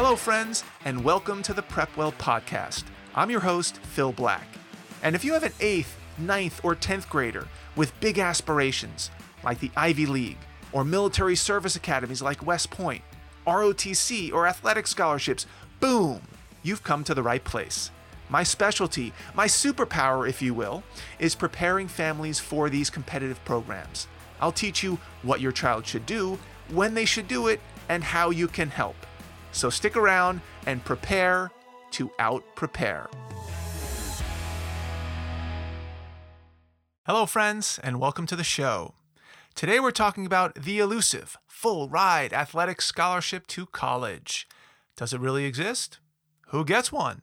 Hello, 0.00 0.14
friends, 0.14 0.62
and 0.84 1.02
welcome 1.02 1.42
to 1.42 1.52
the 1.52 1.60
Prepwell 1.60 2.14
Podcast. 2.18 2.84
I'm 3.16 3.32
your 3.32 3.40
host, 3.40 3.78
Phil 3.78 4.12
Black. 4.12 4.46
And 5.02 5.16
if 5.16 5.24
you 5.24 5.32
have 5.32 5.42
an 5.42 5.50
8th, 5.58 5.88
ninth, 6.18 6.60
or 6.62 6.76
10th 6.76 7.08
grader 7.08 7.48
with 7.74 7.98
big 7.98 8.20
aspirations, 8.20 9.10
like 9.42 9.58
the 9.58 9.72
Ivy 9.76 10.06
League, 10.06 10.38
or 10.70 10.84
military 10.84 11.34
service 11.34 11.74
academies 11.74 12.22
like 12.22 12.46
West 12.46 12.70
Point, 12.70 13.02
ROTC, 13.44 14.32
or 14.32 14.46
athletic 14.46 14.86
scholarships, 14.86 15.46
boom, 15.80 16.22
you've 16.62 16.84
come 16.84 17.02
to 17.02 17.12
the 17.12 17.24
right 17.24 17.42
place. 17.42 17.90
My 18.28 18.44
specialty, 18.44 19.12
my 19.34 19.48
superpower, 19.48 20.28
if 20.28 20.40
you 20.40 20.54
will, 20.54 20.84
is 21.18 21.34
preparing 21.34 21.88
families 21.88 22.38
for 22.38 22.70
these 22.70 22.88
competitive 22.88 23.44
programs. 23.44 24.06
I'll 24.40 24.52
teach 24.52 24.80
you 24.80 25.00
what 25.22 25.40
your 25.40 25.50
child 25.50 25.88
should 25.88 26.06
do, 26.06 26.38
when 26.68 26.94
they 26.94 27.04
should 27.04 27.26
do 27.26 27.48
it, 27.48 27.58
and 27.88 28.04
how 28.04 28.30
you 28.30 28.46
can 28.46 28.70
help. 28.70 28.94
So 29.52 29.70
stick 29.70 29.96
around 29.96 30.40
and 30.66 30.84
prepare 30.84 31.50
to 31.92 32.10
out 32.18 32.44
prepare. 32.54 33.08
Hello, 37.06 37.24
friends, 37.24 37.80
and 37.82 37.98
welcome 37.98 38.26
to 38.26 38.36
the 38.36 38.44
show. 38.44 38.94
Today 39.54 39.80
we're 39.80 39.90
talking 39.90 40.26
about 40.26 40.54
the 40.54 40.78
elusive 40.78 41.36
full 41.46 41.88
ride 41.88 42.32
athletic 42.32 42.82
scholarship 42.82 43.46
to 43.48 43.66
college. 43.66 44.46
Does 44.96 45.12
it 45.12 45.20
really 45.20 45.44
exist? 45.44 45.98
Who 46.48 46.64
gets 46.64 46.92
one? 46.92 47.22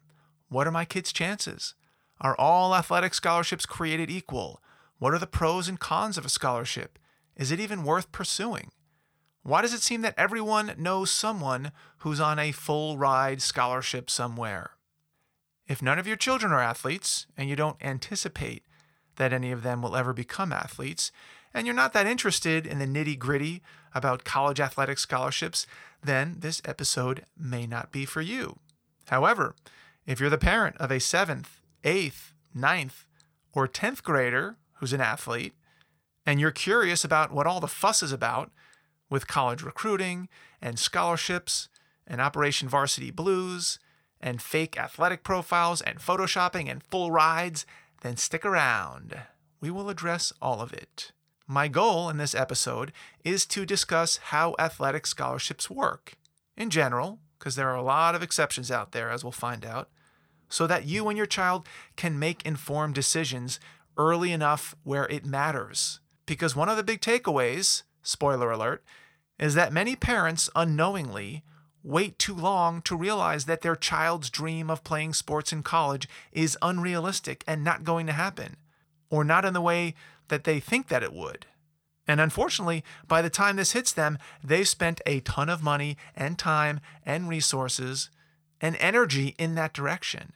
What 0.49 0.67
are 0.67 0.71
my 0.71 0.85
kids' 0.85 1.13
chances? 1.13 1.75
Are 2.19 2.35
all 2.37 2.75
athletic 2.75 3.13
scholarships 3.13 3.65
created 3.65 4.09
equal? 4.09 4.61
What 4.97 5.13
are 5.13 5.19
the 5.19 5.27
pros 5.27 5.67
and 5.67 5.79
cons 5.79 6.17
of 6.17 6.25
a 6.25 6.29
scholarship? 6.29 6.97
Is 7.35 7.51
it 7.51 7.59
even 7.59 7.83
worth 7.83 8.11
pursuing? 8.11 8.71
Why 9.45 9.61
does 9.61 9.75
it 9.75 9.83
seem 9.83 10.01
that 10.01 10.15
everyone 10.17 10.73
knows 10.75 11.11
someone 11.11 11.71
who's 11.99 12.19
on 12.19 12.39
a 12.39 12.51
full 12.51 12.97
ride 12.97 13.43
scholarship 13.43 14.09
somewhere? 14.09 14.71
If 15.67 15.83
none 15.83 15.99
of 15.99 16.07
your 16.07 16.15
children 16.15 16.51
are 16.51 16.59
athletes, 16.59 17.27
and 17.37 17.47
you 17.47 17.55
don't 17.55 17.77
anticipate 17.79 18.63
that 19.17 19.31
any 19.31 19.51
of 19.51 19.61
them 19.61 19.83
will 19.83 19.95
ever 19.95 20.13
become 20.13 20.51
athletes, 20.51 21.11
and 21.53 21.67
you're 21.67 21.75
not 21.75 21.93
that 21.93 22.07
interested 22.07 22.65
in 22.65 22.79
the 22.79 22.87
nitty 22.87 23.19
gritty 23.19 23.61
about 23.93 24.23
college 24.23 24.59
athletic 24.59 24.97
scholarships, 24.97 25.67
then 26.03 26.37
this 26.39 26.59
episode 26.65 27.23
may 27.37 27.67
not 27.67 27.91
be 27.91 28.03
for 28.03 28.21
you. 28.21 28.57
However, 29.09 29.53
if 30.07 30.19
you're 30.19 30.31
the 30.31 30.39
parent 30.39 30.75
of 30.77 30.89
a 30.89 30.99
seventh, 30.99 31.61
eighth, 31.83 32.33
ninth, 32.51 33.05
or 33.53 33.67
10th 33.67 34.01
grader 34.01 34.57
who's 34.79 34.91
an 34.91 35.01
athlete, 35.01 35.53
and 36.25 36.39
you're 36.39 36.49
curious 36.49 37.03
about 37.03 37.31
what 37.31 37.45
all 37.45 37.59
the 37.59 37.67
fuss 37.67 38.01
is 38.01 38.11
about 38.11 38.49
with 39.09 39.27
college 39.27 39.63
recruiting 39.63 40.29
and 40.61 40.79
scholarships 40.79 41.69
and 42.07 42.21
Operation 42.21 42.67
Varsity 42.67 43.11
Blues 43.11 43.79
and 44.21 44.41
fake 44.41 44.77
athletic 44.77 45.23
profiles 45.23 45.81
and 45.81 45.99
photoshopping 45.99 46.69
and 46.69 46.83
full 46.83 47.11
rides, 47.11 47.65
then 48.01 48.17
stick 48.17 48.45
around. 48.45 49.17
We 49.61 49.71
will 49.71 49.89
address 49.89 50.33
all 50.41 50.61
of 50.61 50.73
it. 50.73 51.11
My 51.47 51.67
goal 51.67 52.09
in 52.09 52.17
this 52.17 52.33
episode 52.33 52.91
is 53.23 53.45
to 53.47 53.65
discuss 53.65 54.17
how 54.17 54.55
athletic 54.57 55.05
scholarships 55.05 55.69
work 55.69 56.13
in 56.57 56.69
general, 56.69 57.19
because 57.37 57.55
there 57.55 57.69
are 57.69 57.75
a 57.75 57.83
lot 57.83 58.15
of 58.15 58.23
exceptions 58.23 58.71
out 58.71 58.93
there, 58.93 59.11
as 59.11 59.23
we'll 59.23 59.31
find 59.31 59.63
out, 59.65 59.89
so 60.49 60.65
that 60.65 60.85
you 60.85 61.07
and 61.07 61.17
your 61.17 61.27
child 61.27 61.67
can 61.95 62.17
make 62.17 62.45
informed 62.45 62.95
decisions 62.95 63.59
early 63.97 64.31
enough 64.31 64.75
where 64.83 65.05
it 65.05 65.25
matters. 65.25 65.99
Because 66.25 66.55
one 66.55 66.69
of 66.69 66.77
the 66.77 66.83
big 66.83 67.01
takeaways, 67.01 67.83
spoiler 68.05 68.51
alert, 68.51 68.83
is 69.37 69.53
that 69.55 69.73
many 69.73 69.95
parents 69.95 70.49
unknowingly 70.55 71.43
wait 71.83 72.17
too 72.17 72.33
long 72.33 72.81
to 72.81 72.95
realize 72.95 73.45
that 73.45 73.61
their 73.61 73.75
child's 73.75 74.29
dream 74.29 74.69
of 74.69 74.83
playing 74.83 75.13
sports 75.13 75.53
in 75.53 75.61
college 75.61 76.07
is 76.31 76.57
unrealistic 76.61 77.43
and 77.45 77.63
not 77.63 77.83
going 77.83 78.07
to 78.07 78.13
happen, 78.13 78.55
or 79.09 79.23
not 79.23 79.45
in 79.45 79.53
the 79.53 79.61
way 79.61 79.93
that 80.29 80.45
they 80.45 80.59
think 80.59 80.87
that 80.87 81.03
it 81.03 81.13
would. 81.13 81.45
And 82.07 82.19
unfortunately, 82.21 82.83
by 83.07 83.21
the 83.21 83.29
time 83.29 83.55
this 83.55 83.73
hits 83.73 83.91
them, 83.91 84.17
they've 84.43 84.67
spent 84.67 85.01
a 85.05 85.19
ton 85.21 85.49
of 85.49 85.63
money 85.63 85.97
and 86.15 86.37
time 86.37 86.79
and 87.05 87.27
resources 87.29 88.09
and 88.61 88.75
energy 88.79 89.35
in 89.37 89.55
that 89.55 89.73
direction. 89.73 90.33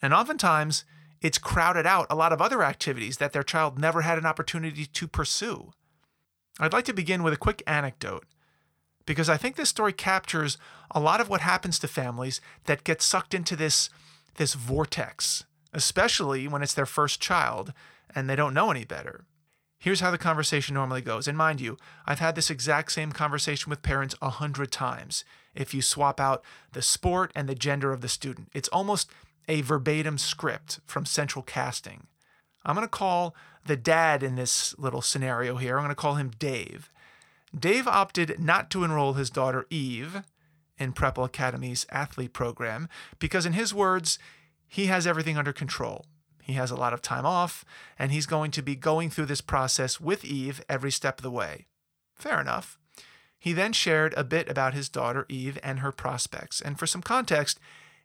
And 0.00 0.12
oftentimes, 0.12 0.84
it's 1.20 1.38
crowded 1.38 1.86
out 1.86 2.06
a 2.10 2.16
lot 2.16 2.32
of 2.32 2.42
other 2.42 2.62
activities 2.62 3.18
that 3.18 3.32
their 3.32 3.44
child 3.44 3.78
never 3.78 4.02
had 4.02 4.18
an 4.18 4.26
opportunity 4.26 4.86
to 4.86 5.08
pursue. 5.08 5.72
I'd 6.60 6.72
like 6.72 6.84
to 6.86 6.92
begin 6.92 7.22
with 7.22 7.32
a 7.32 7.38
quick 7.38 7.62
anecdote 7.66 8.24
because 9.06 9.28
I 9.28 9.36
think 9.36 9.56
this 9.56 9.68
story 9.68 9.92
captures 9.92 10.58
a 10.90 11.00
lot 11.00 11.20
of 11.20 11.28
what 11.28 11.40
happens 11.40 11.78
to 11.78 11.88
families 11.88 12.40
that 12.64 12.84
get 12.84 13.02
sucked 13.02 13.34
into 13.34 13.56
this, 13.56 13.90
this 14.36 14.54
vortex, 14.54 15.44
especially 15.72 16.46
when 16.46 16.62
it's 16.62 16.74
their 16.74 16.86
first 16.86 17.20
child 17.20 17.72
and 18.14 18.28
they 18.28 18.36
don't 18.36 18.54
know 18.54 18.70
any 18.70 18.84
better. 18.84 19.24
Here's 19.78 20.00
how 20.00 20.12
the 20.12 20.18
conversation 20.18 20.74
normally 20.74 21.00
goes. 21.00 21.26
And 21.26 21.36
mind 21.36 21.60
you, 21.60 21.76
I've 22.06 22.20
had 22.20 22.36
this 22.36 22.50
exact 22.50 22.92
same 22.92 23.10
conversation 23.10 23.68
with 23.68 23.82
parents 23.82 24.14
a 24.22 24.30
hundred 24.30 24.70
times. 24.70 25.24
If 25.56 25.74
you 25.74 25.82
swap 25.82 26.20
out 26.20 26.44
the 26.72 26.82
sport 26.82 27.32
and 27.34 27.48
the 27.48 27.56
gender 27.56 27.92
of 27.92 28.00
the 28.00 28.08
student, 28.08 28.48
it's 28.54 28.68
almost 28.68 29.10
a 29.48 29.62
verbatim 29.62 30.18
script 30.18 30.78
from 30.86 31.04
central 31.04 31.42
casting. 31.42 32.06
I'm 32.64 32.74
going 32.74 32.86
to 32.86 32.90
call 32.90 33.34
the 33.66 33.76
dad 33.76 34.22
in 34.22 34.34
this 34.34 34.76
little 34.78 35.02
scenario 35.02 35.56
here, 35.56 35.76
I'm 35.76 35.84
going 35.84 35.90
to 35.90 35.94
call 35.94 36.14
him 36.14 36.32
Dave. 36.38 36.90
Dave 37.56 37.86
opted 37.86 38.40
not 38.40 38.70
to 38.70 38.82
enroll 38.82 39.12
his 39.12 39.30
daughter 39.30 39.66
Eve 39.70 40.22
in 40.78 40.92
Prepwell 40.92 41.26
Academy's 41.26 41.86
athlete 41.90 42.32
program 42.32 42.88
because, 43.18 43.46
in 43.46 43.52
his 43.52 43.74
words, 43.74 44.18
he 44.66 44.86
has 44.86 45.06
everything 45.06 45.36
under 45.36 45.52
control. 45.52 46.06
He 46.42 46.54
has 46.54 46.70
a 46.70 46.76
lot 46.76 46.92
of 46.92 47.02
time 47.02 47.26
off, 47.26 47.64
and 47.98 48.10
he's 48.10 48.26
going 48.26 48.50
to 48.52 48.62
be 48.62 48.74
going 48.74 49.10
through 49.10 49.26
this 49.26 49.40
process 49.40 50.00
with 50.00 50.24
Eve 50.24 50.62
every 50.68 50.90
step 50.90 51.18
of 51.18 51.22
the 51.22 51.30
way. 51.30 51.66
Fair 52.14 52.40
enough. 52.40 52.78
He 53.38 53.52
then 53.52 53.72
shared 53.72 54.14
a 54.16 54.24
bit 54.24 54.48
about 54.48 54.74
his 54.74 54.88
daughter 54.88 55.26
Eve 55.28 55.58
and 55.62 55.80
her 55.80 55.92
prospects. 55.92 56.60
And 56.60 56.78
for 56.78 56.86
some 56.86 57.02
context, 57.02 57.60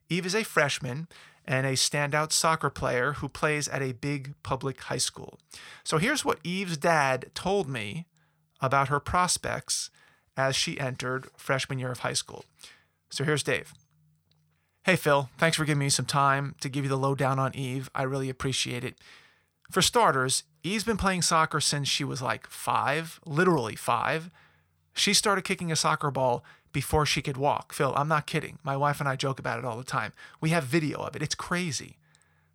Eve 0.09 0.25
is 0.25 0.35
a 0.35 0.43
freshman 0.43 1.07
and 1.47 1.65
a 1.65 1.73
standout 1.73 2.31
soccer 2.31 2.69
player 2.69 3.13
who 3.13 3.29
plays 3.29 3.67
at 3.69 3.81
a 3.81 3.93
big 3.93 4.33
public 4.43 4.81
high 4.81 4.97
school. 4.97 5.39
So 5.83 5.97
here's 5.97 6.25
what 6.25 6.39
Eve's 6.43 6.77
dad 6.77 7.31
told 7.33 7.69
me 7.69 8.05
about 8.59 8.89
her 8.89 8.99
prospects 8.99 9.89
as 10.35 10.55
she 10.55 10.79
entered 10.79 11.29
freshman 11.37 11.79
year 11.79 11.91
of 11.91 11.99
high 11.99 12.13
school. 12.13 12.43
So 13.09 13.23
here's 13.23 13.43
Dave. 13.43 13.73
Hey, 14.83 14.95
Phil, 14.95 15.29
thanks 15.37 15.57
for 15.57 15.65
giving 15.65 15.79
me 15.79 15.89
some 15.89 16.05
time 16.05 16.55
to 16.61 16.69
give 16.69 16.83
you 16.83 16.89
the 16.89 16.97
lowdown 16.97 17.39
on 17.39 17.55
Eve. 17.55 17.89
I 17.95 18.03
really 18.03 18.29
appreciate 18.29 18.83
it. 18.83 18.95
For 19.71 19.81
starters, 19.81 20.43
Eve's 20.63 20.85
been 20.85 20.97
playing 20.97 21.23
soccer 21.23 21.59
since 21.59 21.87
she 21.87 22.03
was 22.03 22.21
like 22.21 22.47
five, 22.47 23.19
literally 23.25 23.75
five. 23.75 24.29
She 24.93 25.13
started 25.13 25.43
kicking 25.43 25.71
a 25.71 25.75
soccer 25.75 26.09
ball 26.09 26.43
before 26.71 27.05
she 27.05 27.21
could 27.21 27.37
walk. 27.37 27.73
Phil, 27.73 27.93
I'm 27.95 28.07
not 28.07 28.27
kidding. 28.27 28.59
My 28.63 28.77
wife 28.77 28.99
and 28.99 29.09
I 29.09 29.15
joke 29.15 29.39
about 29.39 29.59
it 29.59 29.65
all 29.65 29.77
the 29.77 29.83
time. 29.83 30.13
We 30.41 30.49
have 30.49 30.63
video 30.63 30.99
of 30.99 31.15
it. 31.15 31.23
It's 31.23 31.35
crazy. 31.35 31.97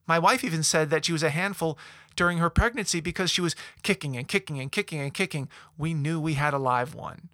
My 0.06 0.18
wife 0.18 0.44
even 0.44 0.62
said 0.62 0.90
that 0.90 1.04
she 1.04 1.12
was 1.12 1.22
a 1.22 1.30
handful 1.30 1.78
during 2.16 2.38
her 2.38 2.50
pregnancy 2.50 3.00
because 3.00 3.30
she 3.30 3.40
was 3.40 3.56
kicking 3.82 4.16
and 4.16 4.28
kicking 4.28 4.60
and 4.60 4.70
kicking 4.70 5.00
and 5.00 5.14
kicking. 5.14 5.48
We 5.78 5.94
knew 5.94 6.20
we 6.20 6.34
had 6.34 6.54
a 6.54 6.58
live 6.58 6.94
one. 6.94 7.28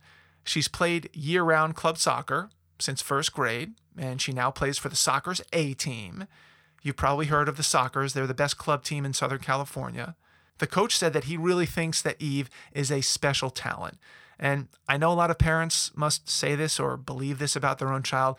She's 0.45 0.69
played 0.69 1.11
year 1.13 1.43
round 1.43 1.75
club 1.77 1.99
soccer 1.99 2.51
since 2.79 3.03
first 3.03 3.33
grade, 3.33 3.75
and 3.97 4.21
she 4.21 4.33
now 4.33 4.51
plays 4.51 4.79
for 4.79 4.89
the 4.89 4.97
Sockers 4.97 5.41
A 5.53 5.75
team. 5.75 6.27
You've 6.83 6.97
probably 6.97 7.27
heard 7.27 7.49
of 7.49 7.57
the 7.57 7.63
Sockers, 7.63 8.13
they're 8.13 8.27
the 8.27 8.35
best 8.35 8.57
club 8.57 8.85
team 8.85 9.05
in 9.05 9.13
Southern 9.13 9.41
California. 9.41 10.15
The 10.59 10.67
coach 10.67 10.97
said 10.97 11.13
that 11.13 11.25
he 11.25 11.37
really 11.37 11.67
thinks 11.67 12.03
that 12.03 12.21
Eve 12.21 12.49
is 12.73 12.91
a 12.91 13.01
special 13.01 13.51
talent. 13.51 13.99
And 14.39 14.69
I 14.89 14.97
know 14.97 15.13
a 15.13 15.15
lot 15.15 15.31
of 15.31 15.39
parents 15.39 15.91
must 15.97 16.29
say 16.29 16.55
this 16.55 16.79
or 16.79 16.97
believe 16.97 17.39
this 17.39 17.57
about 17.57 17.79
their 17.79 17.93
own 17.93 18.03
child, 18.03 18.37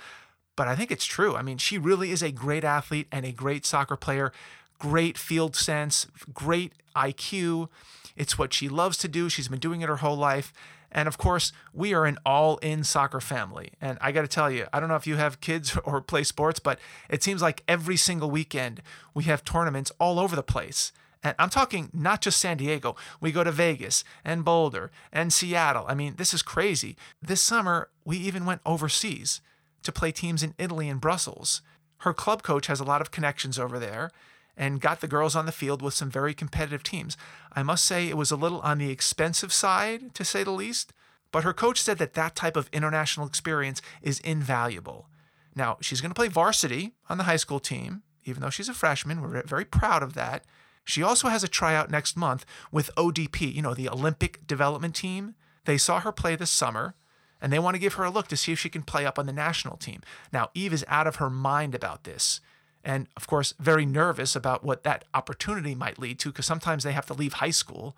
but 0.55 0.67
I 0.67 0.75
think 0.75 0.91
it's 0.91 1.05
true. 1.05 1.35
I 1.35 1.41
mean, 1.41 1.57
she 1.57 1.77
really 1.77 2.11
is 2.11 2.21
a 2.21 2.31
great 2.31 2.63
athlete 2.63 3.07
and 3.11 3.25
a 3.25 3.31
great 3.31 3.65
soccer 3.65 3.95
player, 3.95 4.31
great 4.77 5.17
field 5.17 5.55
sense, 5.55 6.07
great 6.33 6.73
IQ. 6.95 7.69
It's 8.15 8.37
what 8.37 8.53
she 8.53 8.69
loves 8.69 8.97
to 8.99 9.07
do. 9.07 9.29
She's 9.29 9.47
been 9.47 9.59
doing 9.59 9.81
it 9.81 9.89
her 9.89 9.97
whole 9.97 10.17
life. 10.17 10.53
And 10.91 11.07
of 11.07 11.17
course, 11.17 11.51
we 11.73 11.93
are 11.93 12.05
an 12.05 12.17
all 12.25 12.57
in 12.57 12.83
soccer 12.83 13.21
family. 13.21 13.71
And 13.79 13.97
I 14.01 14.11
got 14.11 14.21
to 14.21 14.27
tell 14.27 14.49
you, 14.49 14.65
I 14.73 14.79
don't 14.79 14.89
know 14.89 14.95
if 14.95 15.07
you 15.07 15.17
have 15.17 15.39
kids 15.39 15.77
or 15.83 16.01
play 16.01 16.23
sports, 16.23 16.59
but 16.59 16.79
it 17.09 17.23
seems 17.23 17.41
like 17.41 17.63
every 17.67 17.97
single 17.97 18.31
weekend 18.31 18.81
we 19.13 19.25
have 19.25 19.43
tournaments 19.43 19.91
all 19.99 20.19
over 20.19 20.35
the 20.35 20.43
place. 20.43 20.91
And 21.23 21.35
I'm 21.37 21.49
talking 21.49 21.89
not 21.93 22.21
just 22.21 22.39
San 22.39 22.57
Diego. 22.57 22.95
We 23.19 23.31
go 23.31 23.43
to 23.43 23.51
Vegas 23.51 24.03
and 24.23 24.45
Boulder 24.45 24.91
and 25.11 25.33
Seattle. 25.33 25.85
I 25.87 25.93
mean, 25.93 26.15
this 26.15 26.33
is 26.33 26.41
crazy. 26.41 26.95
This 27.21 27.41
summer, 27.41 27.89
we 28.05 28.17
even 28.17 28.45
went 28.45 28.61
overseas 28.65 29.41
to 29.83 29.91
play 29.91 30.11
teams 30.11 30.43
in 30.43 30.53
Italy 30.57 30.87
and 30.87 31.01
Brussels. 31.01 31.61
Her 31.99 32.13
club 32.13 32.43
coach 32.43 32.67
has 32.67 32.79
a 32.79 32.85
lot 32.85 33.01
of 33.01 33.11
connections 33.11 33.59
over 33.59 33.79
there 33.79 34.11
and 34.55 34.81
got 34.81 35.01
the 35.01 35.07
girls 35.07 35.35
on 35.35 35.45
the 35.45 35.51
field 35.51 35.81
with 35.81 35.93
some 35.93 36.09
very 36.09 36.33
competitive 36.33 36.83
teams. 36.83 37.17
I 37.53 37.63
must 37.63 37.85
say 37.85 38.07
it 38.07 38.17
was 38.17 38.31
a 38.31 38.35
little 38.35 38.59
on 38.61 38.77
the 38.77 38.91
expensive 38.91 39.53
side, 39.53 40.13
to 40.15 40.25
say 40.25 40.43
the 40.43 40.51
least, 40.51 40.93
but 41.31 41.43
her 41.43 41.53
coach 41.53 41.81
said 41.81 41.97
that 41.99 42.13
that 42.15 42.35
type 42.35 42.57
of 42.57 42.69
international 42.73 43.27
experience 43.27 43.81
is 44.01 44.19
invaluable. 44.19 45.07
Now, 45.55 45.77
she's 45.81 46.01
going 46.01 46.11
to 46.11 46.15
play 46.15 46.27
varsity 46.27 46.93
on 47.09 47.17
the 47.17 47.23
high 47.23 47.37
school 47.37 47.59
team, 47.59 48.03
even 48.25 48.41
though 48.41 48.49
she's 48.49 48.69
a 48.69 48.73
freshman. 48.73 49.21
We're 49.21 49.43
very 49.43 49.65
proud 49.65 50.03
of 50.03 50.13
that. 50.13 50.43
She 50.89 51.03
also 51.03 51.27
has 51.27 51.43
a 51.43 51.47
tryout 51.47 51.91
next 51.91 52.17
month 52.17 52.47
with 52.71 52.89
ODP, 52.97 53.53
you 53.53 53.61
know, 53.61 53.75
the 53.75 53.87
Olympic 53.87 54.47
Development 54.47 54.95
Team. 54.95 55.35
They 55.65 55.77
saw 55.77 55.99
her 55.99 56.11
play 56.11 56.35
this 56.35 56.49
summer 56.49 56.95
and 57.39 57.53
they 57.53 57.59
want 57.59 57.75
to 57.75 57.79
give 57.79 57.93
her 57.93 58.03
a 58.03 58.09
look 58.09 58.27
to 58.29 58.35
see 58.35 58.53
if 58.53 58.59
she 58.59 58.69
can 58.69 58.81
play 58.81 59.05
up 59.05 59.19
on 59.19 59.27
the 59.27 59.31
national 59.31 59.77
team. 59.77 60.01
Now, 60.33 60.49
Eve 60.55 60.73
is 60.73 60.83
out 60.87 61.05
of 61.05 61.17
her 61.17 61.29
mind 61.29 61.75
about 61.75 62.05
this. 62.05 62.41
And 62.83 63.07
of 63.15 63.27
course, 63.27 63.53
very 63.59 63.85
nervous 63.85 64.35
about 64.35 64.63
what 64.63 64.81
that 64.81 65.05
opportunity 65.13 65.75
might 65.75 65.99
lead 65.99 66.17
to 66.19 66.29
because 66.29 66.47
sometimes 66.47 66.83
they 66.83 66.93
have 66.93 67.05
to 67.05 67.13
leave 67.13 67.33
high 67.33 67.51
school. 67.51 67.95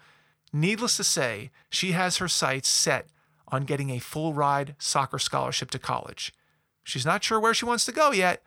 Needless 0.52 0.98
to 0.98 1.06
say, 1.06 1.50
she 1.70 1.94
has 1.94 2.18
her 2.18 2.28
sights 2.28 2.68
set 2.68 3.08
on 3.48 3.64
getting 3.64 3.90
a 3.90 4.00
full 4.00 4.34
ride 4.34 4.76
soccer 4.80 5.18
scholarship 5.18 5.72
to 5.72 5.80
college. 5.80 6.34
She's 6.84 7.06
not 7.06 7.24
sure 7.24 7.40
where 7.40 7.54
she 7.54 7.64
wants 7.64 7.86
to 7.86 7.94
go 7.94 8.12
yet, 8.12 8.44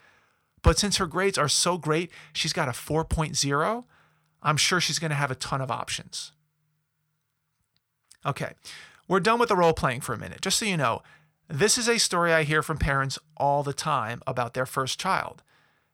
but 0.60 0.78
since 0.78 0.98
her 0.98 1.06
grades 1.06 1.38
are 1.38 1.48
so 1.48 1.78
great, 1.78 2.10
she's 2.34 2.52
got 2.52 2.68
a 2.68 2.72
4.0, 2.72 3.84
I'm 4.44 4.56
sure 4.56 4.80
she's 4.80 4.98
going 4.98 5.10
to 5.10 5.16
have 5.16 5.30
a 5.30 5.36
ton 5.36 5.60
of 5.60 5.70
options. 5.70 6.32
Okay, 8.26 8.52
we're 9.08 9.20
done 9.20 9.38
with 9.38 9.48
the 9.48 9.56
role 9.56 9.72
playing 9.72 10.02
for 10.02 10.14
a 10.14 10.18
minute. 10.18 10.40
Just 10.40 10.58
so 10.58 10.66
you 10.66 10.76
know, 10.76 11.02
this 11.48 11.76
is 11.76 11.88
a 11.88 11.98
story 11.98 12.32
I 12.32 12.44
hear 12.44 12.62
from 12.62 12.78
parents 12.78 13.18
all 13.36 13.62
the 13.62 13.72
time 13.72 14.22
about 14.26 14.54
their 14.54 14.66
first 14.66 14.98
child 14.98 15.42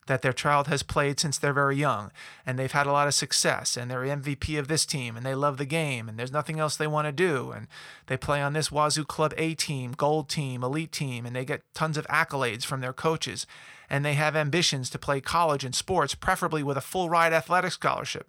that 0.06 0.22
their 0.22 0.32
child 0.32 0.66
has 0.66 0.82
played 0.82 1.20
since 1.20 1.38
they're 1.38 1.52
very 1.52 1.76
young 1.76 2.10
and 2.44 2.58
they've 2.58 2.72
had 2.72 2.86
a 2.88 2.92
lot 2.92 3.06
of 3.06 3.14
success 3.14 3.76
and 3.76 3.88
they're 3.88 4.00
MVP 4.00 4.58
of 4.58 4.66
this 4.66 4.84
team 4.84 5.16
and 5.16 5.24
they 5.24 5.36
love 5.36 5.56
the 5.56 5.64
game 5.64 6.08
and 6.08 6.18
there's 6.18 6.32
nothing 6.32 6.58
else 6.58 6.76
they 6.76 6.88
want 6.88 7.06
to 7.06 7.12
do 7.12 7.52
and 7.52 7.68
they 8.06 8.16
play 8.16 8.42
on 8.42 8.52
this 8.52 8.72
Wazoo 8.72 9.04
Club 9.04 9.32
A 9.36 9.54
team, 9.54 9.92
gold 9.92 10.28
team, 10.28 10.64
elite 10.64 10.90
team 10.90 11.26
and 11.26 11.36
they 11.36 11.44
get 11.44 11.62
tons 11.74 11.96
of 11.96 12.08
accolades 12.08 12.64
from 12.64 12.80
their 12.80 12.92
coaches 12.92 13.46
and 13.88 14.04
they 14.04 14.14
have 14.14 14.34
ambitions 14.34 14.90
to 14.90 14.98
play 14.98 15.20
college 15.20 15.64
and 15.64 15.76
sports, 15.76 16.16
preferably 16.16 16.64
with 16.64 16.76
a 16.76 16.80
full 16.80 17.08
ride 17.08 17.32
athletic 17.32 17.70
scholarship. 17.70 18.28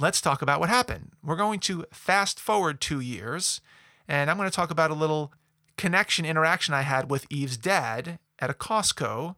Let's 0.00 0.22
talk 0.22 0.40
about 0.40 0.60
what 0.60 0.70
happened. 0.70 1.10
We're 1.22 1.36
going 1.36 1.60
to 1.60 1.84
fast 1.92 2.40
forward 2.40 2.80
two 2.80 3.00
years 3.00 3.60
and 4.08 4.30
I'm 4.30 4.38
going 4.38 4.48
to 4.48 4.54
talk 4.54 4.70
about 4.70 4.90
a 4.90 4.94
little 4.94 5.32
connection 5.76 6.24
interaction 6.24 6.72
I 6.72 6.82
had 6.82 7.10
with 7.10 7.26
Eve's 7.28 7.58
dad 7.58 8.18
at 8.38 8.48
a 8.48 8.54
Costco 8.54 9.36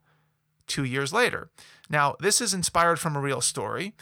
two 0.65 0.85
years 0.85 1.11
later. 1.11 1.49
Now, 1.89 2.15
this 2.21 2.39
is 2.39 2.53
inspired 2.53 2.97
from 2.97 3.17
a 3.17 3.19
real 3.19 3.41
story. 3.41 3.93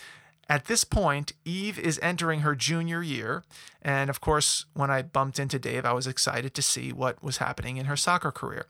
At 0.48 0.66
this 0.66 0.84
point, 0.84 1.34
Eve 1.46 1.80
is 1.80 2.00
entering 2.04 2.42
her 2.42 2.56
junior 2.56 3.02
year. 3.02 3.44
And 3.82 4.10
of 4.10 4.22
course, 4.22 4.66
when 4.74 4.92
I 4.92 5.02
bumped 5.02 5.40
into 5.40 5.58
Dave, 5.58 5.84
I 5.84 5.94
was 5.94 6.06
excited 6.06 6.54
to 6.54 6.62
see 6.62 6.94
what 6.94 7.24
was 7.24 7.38
happening 7.38 7.78
in 7.78 7.86
her 7.86 7.98
soccer 7.98 8.32
career. 8.32 8.68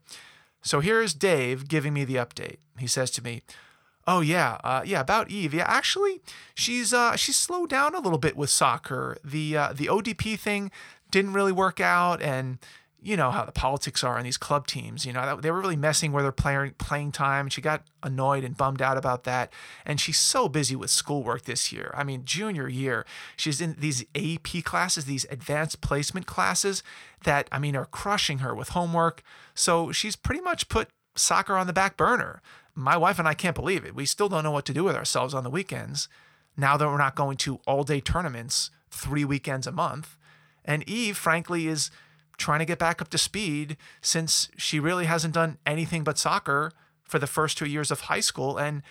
So 0.61 0.79
here's 0.79 1.13
Dave 1.13 1.67
giving 1.67 1.93
me 1.93 2.05
the 2.05 2.15
update. 2.15 2.57
He 2.79 2.87
says 2.87 3.11
to 3.11 3.23
me, 3.23 3.41
Oh 4.07 4.21
yeah, 4.21 4.57
uh, 4.63 4.81
yeah. 4.85 4.99
About 4.99 5.29
Eve, 5.29 5.53
yeah. 5.53 5.65
Actually, 5.67 6.21
she's 6.55 6.93
uh, 6.93 7.15
she's 7.15 7.35
slowed 7.35 7.69
down 7.69 7.93
a 7.95 7.99
little 7.99 8.17
bit 8.17 8.35
with 8.35 8.49
soccer. 8.49 9.17
The 9.23 9.57
uh, 9.57 9.73
the 9.73 9.87
ODP 9.87 10.39
thing 10.39 10.71
didn't 11.11 11.33
really 11.33 11.51
work 11.51 11.79
out, 11.79 12.21
and 12.21 12.57
you 13.03 13.17
know 13.17 13.31
how 13.31 13.43
the 13.43 13.51
politics 13.51 14.03
are 14.03 14.17
in 14.17 14.23
these 14.23 14.37
club 14.37 14.67
teams. 14.67 15.05
You 15.05 15.13
know, 15.13 15.35
they 15.41 15.49
were 15.49 15.59
really 15.59 15.75
messing 15.75 16.11
with 16.11 16.23
her 16.23 16.31
playing 16.31 16.75
playing 16.77 17.11
time. 17.11 17.49
She 17.49 17.61
got 17.61 17.83
annoyed 18.03 18.43
and 18.43 18.55
bummed 18.55 18.81
out 18.81 18.97
about 18.97 19.23
that. 19.23 19.51
And 19.85 19.99
she's 19.99 20.17
so 20.17 20.47
busy 20.47 20.75
with 20.75 20.91
schoolwork 20.91 21.43
this 21.43 21.71
year. 21.71 21.91
I 21.95 22.03
mean, 22.03 22.25
junior 22.25 22.67
year, 22.67 23.05
she's 23.35 23.59
in 23.59 23.75
these 23.79 24.03
AP 24.15 24.63
classes, 24.63 25.05
these 25.05 25.25
advanced 25.31 25.81
placement 25.81 26.27
classes 26.27 26.83
that 27.23 27.47
I 27.51 27.57
mean 27.57 27.75
are 27.75 27.85
crushing 27.85 28.39
her 28.39 28.53
with 28.53 28.69
homework. 28.69 29.23
So 29.55 29.91
she's 29.91 30.15
pretty 30.15 30.41
much 30.41 30.69
put 30.69 30.89
soccer 31.15 31.55
on 31.55 31.67
the 31.67 31.73
back 31.73 31.97
burner. 31.97 32.41
My 32.81 32.97
wife 32.97 33.19
and 33.19 33.27
I 33.27 33.35
can't 33.35 33.55
believe 33.55 33.85
it. 33.85 33.93
We 33.93 34.05
still 34.05 34.27
don't 34.27 34.43
know 34.43 34.51
what 34.51 34.65
to 34.65 34.73
do 34.73 34.83
with 34.83 34.95
ourselves 34.95 35.33
on 35.33 35.43
the 35.43 35.49
weekends. 35.51 36.09
Now 36.57 36.77
that 36.77 36.87
we're 36.87 36.97
not 36.97 37.15
going 37.15 37.37
to 37.37 37.59
all 37.67 37.83
day 37.83 38.01
tournaments 38.01 38.71
three 38.89 39.23
weekends 39.23 39.67
a 39.67 39.71
month. 39.71 40.17
And 40.65 40.87
Eve, 40.89 41.15
frankly, 41.15 41.67
is 41.67 41.91
trying 42.37 42.59
to 42.59 42.65
get 42.65 42.79
back 42.79 43.01
up 43.01 43.09
to 43.09 43.17
speed 43.17 43.77
since 44.01 44.49
she 44.57 44.79
really 44.79 45.05
hasn't 45.05 45.35
done 45.35 45.59
anything 45.65 46.03
but 46.03 46.17
soccer 46.17 46.71
for 47.03 47.19
the 47.19 47.27
first 47.27 47.57
two 47.57 47.67
years 47.67 47.91
of 47.91 48.01
high 48.01 48.19
school 48.19 48.57
and 48.57 48.81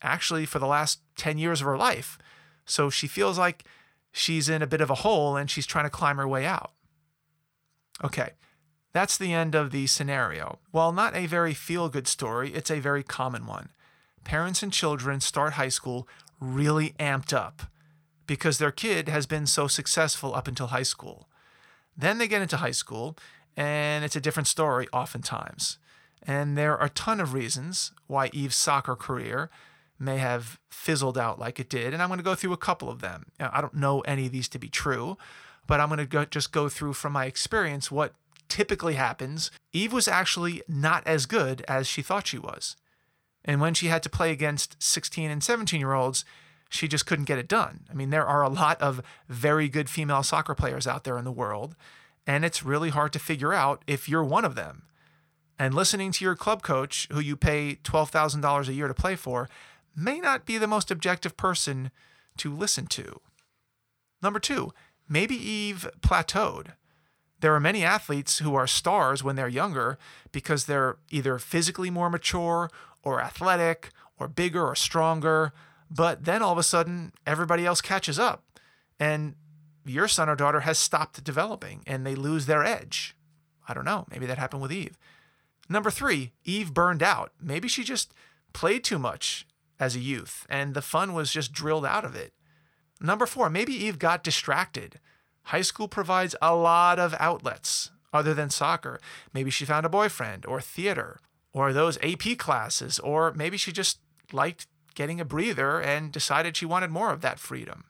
actually 0.00 0.46
for 0.46 0.58
the 0.58 0.66
last 0.66 1.00
10 1.16 1.36
years 1.36 1.60
of 1.60 1.66
her 1.66 1.76
life. 1.76 2.16
So 2.64 2.88
she 2.88 3.06
feels 3.06 3.38
like 3.38 3.64
she's 4.10 4.48
in 4.48 4.62
a 4.62 4.66
bit 4.66 4.80
of 4.80 4.88
a 4.88 4.96
hole 4.96 5.36
and 5.36 5.50
she's 5.50 5.66
trying 5.66 5.84
to 5.84 5.90
climb 5.90 6.16
her 6.16 6.26
way 6.26 6.46
out. 6.46 6.72
Okay, 8.02 8.30
that's 8.94 9.18
the 9.18 9.32
end 9.32 9.54
of 9.54 9.72
the 9.72 9.86
scenario. 9.88 10.60
While 10.70 10.92
not 10.92 11.16
a 11.16 11.26
very 11.26 11.52
feel 11.52 11.88
good 11.88 12.06
story, 12.06 12.54
it's 12.54 12.70
a 12.70 12.78
very 12.78 13.02
common 13.02 13.44
one. 13.44 13.70
Parents 14.22 14.62
and 14.62 14.72
children 14.72 15.20
start 15.20 15.54
high 15.54 15.68
school 15.68 16.08
really 16.40 16.94
amped 17.00 17.36
up 17.36 17.62
because 18.26 18.58
their 18.58 18.70
kid 18.70 19.08
has 19.08 19.26
been 19.26 19.46
so 19.46 19.66
successful 19.66 20.34
up 20.34 20.46
until 20.46 20.68
high 20.68 20.84
school. 20.84 21.28
Then 21.96 22.18
they 22.18 22.28
get 22.28 22.40
into 22.40 22.58
high 22.58 22.70
school, 22.70 23.16
and 23.56 24.04
it's 24.04 24.16
a 24.16 24.20
different 24.20 24.46
story 24.46 24.86
oftentimes. 24.92 25.78
And 26.22 26.56
there 26.56 26.78
are 26.78 26.86
a 26.86 26.90
ton 26.90 27.20
of 27.20 27.34
reasons 27.34 27.92
why 28.06 28.30
Eve's 28.32 28.56
soccer 28.56 28.96
career 28.96 29.50
may 29.98 30.18
have 30.18 30.58
fizzled 30.70 31.18
out 31.18 31.38
like 31.38 31.58
it 31.60 31.68
did. 31.68 31.92
And 31.92 32.00
I'm 32.00 32.08
going 32.08 32.18
to 32.18 32.24
go 32.24 32.34
through 32.34 32.52
a 32.52 32.58
couple 32.58 32.88
of 32.88 33.00
them. 33.00 33.26
I 33.40 33.60
don't 33.60 33.74
know 33.74 34.00
any 34.02 34.26
of 34.26 34.32
these 34.32 34.48
to 34.50 34.58
be 34.58 34.68
true, 34.68 35.18
but 35.66 35.80
I'm 35.80 35.88
going 35.88 35.98
to 35.98 36.06
go, 36.06 36.24
just 36.24 36.52
go 36.52 36.68
through 36.68 36.94
from 36.94 37.12
my 37.12 37.26
experience 37.26 37.90
what 37.90 38.14
typically 38.48 38.94
happens. 38.94 39.50
Eve 39.72 39.92
was 39.92 40.08
actually 40.08 40.62
not 40.68 41.06
as 41.06 41.26
good 41.26 41.64
as 41.68 41.86
she 41.86 42.02
thought 42.02 42.26
she 42.26 42.38
was. 42.38 42.76
And 43.44 43.60
when 43.60 43.74
she 43.74 43.88
had 43.88 44.02
to 44.04 44.10
play 44.10 44.30
against 44.30 44.82
16 44.82 45.30
and 45.30 45.42
17 45.42 45.78
year 45.78 45.92
olds, 45.92 46.24
she 46.68 46.88
just 46.88 47.06
couldn't 47.06 47.26
get 47.26 47.38
it 47.38 47.48
done. 47.48 47.80
I 47.90 47.94
mean, 47.94 48.10
there 48.10 48.26
are 48.26 48.42
a 48.42 48.48
lot 48.48 48.80
of 48.80 49.02
very 49.28 49.68
good 49.68 49.88
female 49.88 50.22
soccer 50.22 50.54
players 50.54 50.86
out 50.86 51.04
there 51.04 51.18
in 51.18 51.24
the 51.24 51.32
world, 51.32 51.76
and 52.26 52.44
it's 52.44 52.64
really 52.64 52.90
hard 52.90 53.12
to 53.12 53.18
figure 53.18 53.52
out 53.52 53.82
if 53.86 54.08
you're 54.08 54.24
one 54.24 54.44
of 54.44 54.54
them. 54.54 54.84
And 55.58 55.72
listening 55.72 56.10
to 56.12 56.24
your 56.24 56.34
club 56.34 56.62
coach, 56.62 57.06
who 57.12 57.20
you 57.20 57.36
pay 57.36 57.78
$12,000 57.84 58.68
a 58.68 58.72
year 58.72 58.88
to 58.88 58.94
play 58.94 59.14
for, 59.14 59.48
may 59.94 60.18
not 60.18 60.46
be 60.46 60.58
the 60.58 60.66
most 60.66 60.90
objective 60.90 61.36
person 61.36 61.92
to 62.38 62.52
listen 62.52 62.86
to. 62.88 63.20
Number 64.20 64.40
two, 64.40 64.72
maybe 65.08 65.36
Eve 65.36 65.88
plateaued. 66.00 66.72
There 67.44 67.54
are 67.54 67.60
many 67.60 67.84
athletes 67.84 68.38
who 68.38 68.54
are 68.54 68.66
stars 68.66 69.22
when 69.22 69.36
they're 69.36 69.48
younger 69.48 69.98
because 70.32 70.64
they're 70.64 70.96
either 71.10 71.38
physically 71.38 71.90
more 71.90 72.08
mature 72.08 72.70
or 73.02 73.20
athletic 73.20 73.90
or 74.18 74.28
bigger 74.28 74.66
or 74.66 74.74
stronger 74.74 75.52
but 75.90 76.24
then 76.24 76.42
all 76.42 76.52
of 76.52 76.58
a 76.58 76.62
sudden, 76.62 77.12
everybody 77.26 77.64
else 77.64 77.80
catches 77.80 78.18
up, 78.18 78.42
and 78.98 79.34
your 79.84 80.08
son 80.08 80.28
or 80.28 80.34
daughter 80.34 80.60
has 80.60 80.78
stopped 80.78 81.22
developing 81.22 81.82
and 81.86 82.04
they 82.04 82.14
lose 82.14 82.46
their 82.46 82.64
edge. 82.64 83.14
I 83.68 83.74
don't 83.74 83.84
know. 83.84 84.06
Maybe 84.10 84.26
that 84.26 84.38
happened 84.38 84.62
with 84.62 84.72
Eve. 84.72 84.98
Number 85.68 85.90
three, 85.90 86.32
Eve 86.44 86.74
burned 86.74 87.02
out. 87.02 87.32
Maybe 87.40 87.68
she 87.68 87.84
just 87.84 88.12
played 88.52 88.82
too 88.82 88.98
much 88.98 89.46
as 89.78 89.94
a 89.94 90.00
youth 90.00 90.46
and 90.48 90.74
the 90.74 90.82
fun 90.82 91.12
was 91.12 91.30
just 91.30 91.52
drilled 91.52 91.84
out 91.84 92.04
of 92.04 92.16
it. 92.16 92.32
Number 93.00 93.26
four, 93.26 93.50
maybe 93.50 93.72
Eve 93.74 93.98
got 93.98 94.24
distracted. 94.24 95.00
High 95.44 95.62
school 95.62 95.88
provides 95.88 96.34
a 96.40 96.54
lot 96.54 96.98
of 96.98 97.14
outlets 97.18 97.90
other 98.12 98.34
than 98.34 98.50
soccer. 98.50 99.00
Maybe 99.32 99.50
she 99.50 99.64
found 99.64 99.84
a 99.84 99.90
boyfriend 99.90 100.46
or 100.46 100.60
theater 100.60 101.20
or 101.52 101.72
those 101.72 101.98
AP 102.02 102.36
classes, 102.38 102.98
or 102.98 103.32
maybe 103.34 103.56
she 103.56 103.72
just 103.72 103.98
liked 104.32 104.66
getting 104.94 105.20
a 105.20 105.24
breather 105.24 105.80
and 105.80 106.12
decided 106.12 106.56
she 106.56 106.66
wanted 106.66 106.90
more 106.90 107.12
of 107.12 107.20
that 107.20 107.38
freedom. 107.38 107.84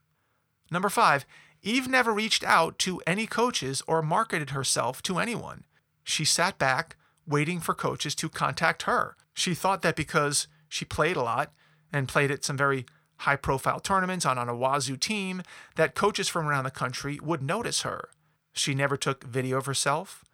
Number 0.71 0.89
five, 0.89 1.25
Eve 1.63 1.89
never 1.89 2.13
reached 2.13 2.45
out 2.45 2.79
to 2.81 3.01
any 3.07 3.27
coaches 3.27 3.83
or 3.87 4.03
marketed 4.03 4.51
herself 4.51 5.03
to 5.03 5.19
anyone. 5.19 5.65
She 6.03 6.25
sat 6.25 6.59
back, 6.59 6.97
waiting 7.27 7.61
for 7.61 7.75
coaches 7.75 8.15
to 8.17 8.29
contact 8.29 8.83
her. 8.83 9.17
She 9.33 9.55
thought 9.55 9.81
that 9.83 9.97
because 9.97 10.47
she 10.69 10.85
played 10.85 11.17
a 11.17 11.23
lot 11.23 11.53
and 11.93 12.09
played 12.09 12.31
at 12.31 12.45
some 12.45 12.57
very 12.57 12.85
high 13.19 13.37
profile 13.37 13.81
tournaments 13.81 14.27
on, 14.27 14.39
an 14.39 14.49
a 14.49 14.55
Wazoo 14.55 14.97
team, 14.97 15.43
that 15.77 15.95
coaches 15.95 16.29
from 16.29 16.47
around 16.47 16.65
the 16.65 16.71
country 16.71 17.19
would 17.23 17.43
notice 17.43 17.83
her. 17.83 18.11
She 18.53 18.75
never 18.75 18.97
took 18.97 19.25
video 19.25 19.59
of 19.59 19.67
herself 19.67 20.25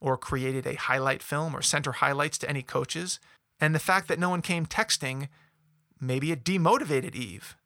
or 0.00 0.16
created 0.16 0.66
a 0.66 0.74
highlight 0.74 1.22
film 1.22 1.54
or 1.54 1.62
sent 1.62 1.86
her 1.86 1.92
highlights 1.92 2.38
to 2.38 2.48
any 2.48 2.62
coaches. 2.62 3.18
And 3.60 3.74
the 3.74 3.80
fact 3.80 4.08
that 4.08 4.18
no 4.18 4.30
one 4.30 4.42
came 4.42 4.66
texting 4.66 5.28
maybe 6.00 6.30
it 6.30 6.44
demotivated 6.44 7.14
Eve. 7.14 7.56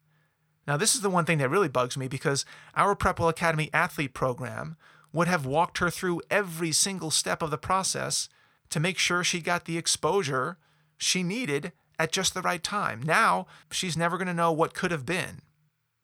Now, 0.67 0.77
this 0.77 0.95
is 0.95 1.01
the 1.01 1.09
one 1.09 1.25
thing 1.25 1.39
that 1.39 1.49
really 1.49 1.67
bugs 1.67 1.97
me 1.97 2.07
because 2.07 2.45
our 2.75 2.95
Prepwell 2.95 3.29
Academy 3.29 3.69
athlete 3.73 4.13
program 4.13 4.77
would 5.11 5.27
have 5.27 5.45
walked 5.45 5.79
her 5.79 5.89
through 5.89 6.21
every 6.29 6.71
single 6.71 7.11
step 7.11 7.41
of 7.41 7.51
the 7.51 7.57
process 7.57 8.29
to 8.69 8.79
make 8.79 8.97
sure 8.97 9.23
she 9.23 9.41
got 9.41 9.65
the 9.65 9.77
exposure 9.77 10.57
she 10.97 11.23
needed 11.23 11.73
at 12.01 12.11
just 12.11 12.33
the 12.33 12.41
right 12.41 12.63
time. 12.63 12.99
Now, 13.03 13.45
she's 13.69 13.95
never 13.95 14.17
going 14.17 14.27
to 14.27 14.33
know 14.33 14.51
what 14.51 14.73
could 14.73 14.89
have 14.89 15.05
been. 15.05 15.43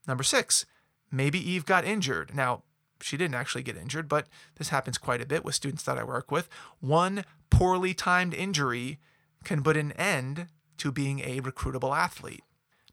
Number 0.08 0.24
six, 0.24 0.68
maybe 1.12 1.40
Eve 1.40 1.66
got 1.66 1.86
injured. 1.86 2.36
Now, 2.36 2.62
she 3.02 3.18
didn't 3.18 3.34
actually 3.34 3.64
get 3.64 3.78
injured, 3.78 4.08
but 4.08 4.28
this 4.58 4.70
happens 4.70 5.00
quite 5.00 5.22
a 5.22 5.26
bit 5.26 5.44
with 5.44 5.56
students 5.56 5.82
that 5.84 5.98
I 5.98 6.04
work 6.04 6.30
with. 6.30 6.50
One 6.82 7.26
poorly 7.50 7.96
timed 7.96 8.36
injury 8.36 9.00
can 9.44 9.64
put 9.64 9.76
an 9.76 9.92
end 9.94 10.50
to 10.78 10.92
being 10.92 11.22
a 11.22 11.42
recruitable 11.42 11.98
athlete. 11.98 12.44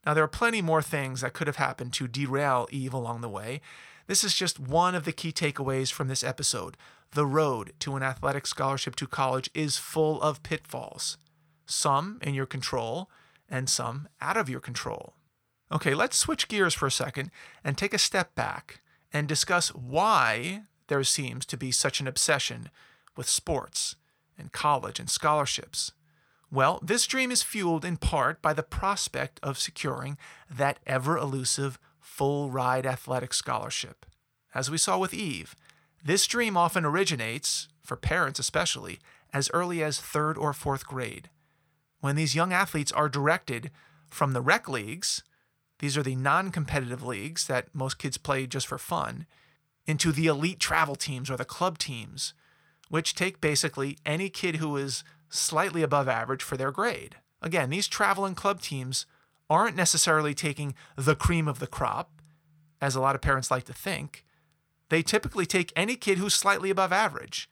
Now, 0.07 0.15
there 0.15 0.25
are 0.25 0.29
plenty 0.29 0.63
more 0.63 0.81
things 0.81 1.21
that 1.21 1.35
could 1.35 1.47
have 1.47 1.57
happened 1.57 1.93
to 1.95 2.09
derail 2.09 2.67
Eve 2.71 2.95
along 2.95 3.21
the 3.21 3.29
way. 3.29 3.61
This 4.07 4.25
is 4.25 4.35
just 4.35 4.59
one 4.59 4.95
of 4.95 5.05
the 5.05 5.13
key 5.13 5.31
takeaways 5.31 5.93
from 5.93 6.09
this 6.09 6.25
episode. 6.25 6.79
The 7.13 7.27
road 7.27 7.75
to 7.81 7.97
an 7.97 8.03
athletic 8.03 8.47
scholarship 8.47 8.97
to 8.97 9.07
college 9.07 9.51
is 9.53 9.77
full 9.77 10.23
of 10.23 10.43
pitfalls, 10.43 11.19
some 11.67 12.19
in 12.23 12.35
your 12.35 12.47
control 12.47 13.11
and 13.49 13.69
some 13.69 14.09
out 14.21 14.37
of 14.37 14.49
your 14.49 14.61
control. 14.61 15.15
Okay, 15.73 15.95
let's 15.95 16.17
switch 16.17 16.49
gears 16.49 16.75
for 16.75 16.87
a 16.87 16.91
second 16.91 17.31
and 17.63 17.77
take 17.77 17.95
a 17.95 17.99
step 17.99 18.35
back 18.35 18.81
and 19.13 19.27
discuss 19.27 19.69
why 19.69 20.63
there 20.89 21.03
seems 21.05 21.47
to 21.47 21.57
be 21.57 21.71
such 21.71 22.01
an 22.01 22.07
obsession 22.07 22.71
with 23.17 23.29
sports 23.29 23.97
and 24.39 24.53
college 24.53 24.99
and 24.99 25.09
scholarships. 25.09 25.93
Well, 26.51 26.79
this 26.83 27.07
dream 27.07 27.31
is 27.31 27.43
fueled 27.43 27.85
in 27.85 27.97
part 27.97 28.43
by 28.43 28.53
the 28.53 28.63
prospect 28.63 29.41
of 29.43 29.59
securing 29.59 30.19
that 30.51 30.79
ever 30.87 31.17
elusive 31.17 31.79
full 32.01 32.51
ride 32.51 32.87
athletic 32.87 33.35
scholarship. 33.35 34.07
As 34.55 34.71
we 34.71 34.79
saw 34.79 34.99
with 34.99 35.15
Eve, 35.15 35.57
this 36.05 36.27
dream 36.27 36.57
often 36.57 36.85
originates, 36.85 37.69
for 37.83 37.97
parents 37.97 38.39
especially, 38.39 39.01
as 39.33 39.51
early 39.53 39.83
as 39.83 39.99
third 39.99 40.39
or 40.39 40.53
fourth 40.53 40.87
grade. 40.87 41.29
When 42.05 42.17
these 42.17 42.35
young 42.35 42.53
athletes 42.53 42.93
are 42.93 43.09
directed 43.09 43.71
from 44.11 44.35
the 44.35 44.43
rec 44.43 44.69
leagues, 44.69 45.23
these 45.79 45.97
are 45.97 46.03
the 46.03 46.15
non 46.15 46.51
competitive 46.51 47.03
leagues 47.03 47.47
that 47.47 47.75
most 47.75 47.97
kids 47.97 48.19
play 48.19 48.47
just 48.47 48.67
for 48.67 48.77
fun, 48.77 49.25
into 49.87 50.13
the 50.13 50.27
elite 50.27 50.61
travel 50.61 50.97
teams 50.97 51.31
or 51.31 51.39
the 51.39 51.47
club 51.47 51.79
teams, 51.79 52.35
which 52.91 53.15
take 53.15 53.41
basically 53.41 53.97
any 54.05 54.29
kid 54.29 54.57
who 54.57 54.77
is 54.77 55.03
slightly 55.31 55.83
above 55.83 56.07
average 56.07 56.43
for 56.43 56.59
their 56.59 56.71
grade. 56.71 57.17
Again, 57.41 57.71
these 57.71 57.89
travel 57.89 58.27
and 58.27 58.37
club 58.37 58.61
teams 58.61 59.07
aren't 59.49 59.75
necessarily 59.75 60.35
taking 60.35 60.75
the 60.97 61.17
cream 61.17 61.49
of 61.49 61.59
the 61.59 61.67
crop, 61.67 62.11
as 62.83 62.95
a 62.95 63.01
lot 63.01 63.15
of 63.15 63.23
parents 63.23 63.51
like 63.51 63.65
to 63.65 63.73
think. 63.73 64.27
They 64.91 65.01
typically 65.03 65.47
take 65.47 65.73
any 65.75 65.97
kid 65.97 66.19
who's 66.19 66.35
slightly 66.35 66.69
above 66.69 66.93
average. 66.93 67.49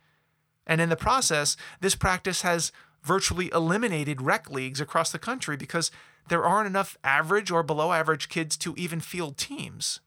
And 0.67 0.79
in 0.79 0.91
the 0.91 0.95
process, 0.95 1.57
this 1.81 1.95
practice 1.95 2.43
has 2.43 2.71
virtually 3.03 3.51
eliminated 3.53 4.23
rec 4.23 4.51
leagues 4.51 4.81
across 4.81 5.13
the 5.13 5.19
country 5.19 5.57
because 5.57 5.91
there 6.29 6.45
aren't 6.45 6.69
enough 6.69 6.97
average 7.03 7.51
or 7.51 7.63
below 7.63 7.93
average 7.93 8.29
kids 8.29 8.57
to 8.59 8.75
even 8.77 9.01
field 9.01 9.37
teams. 9.37 10.01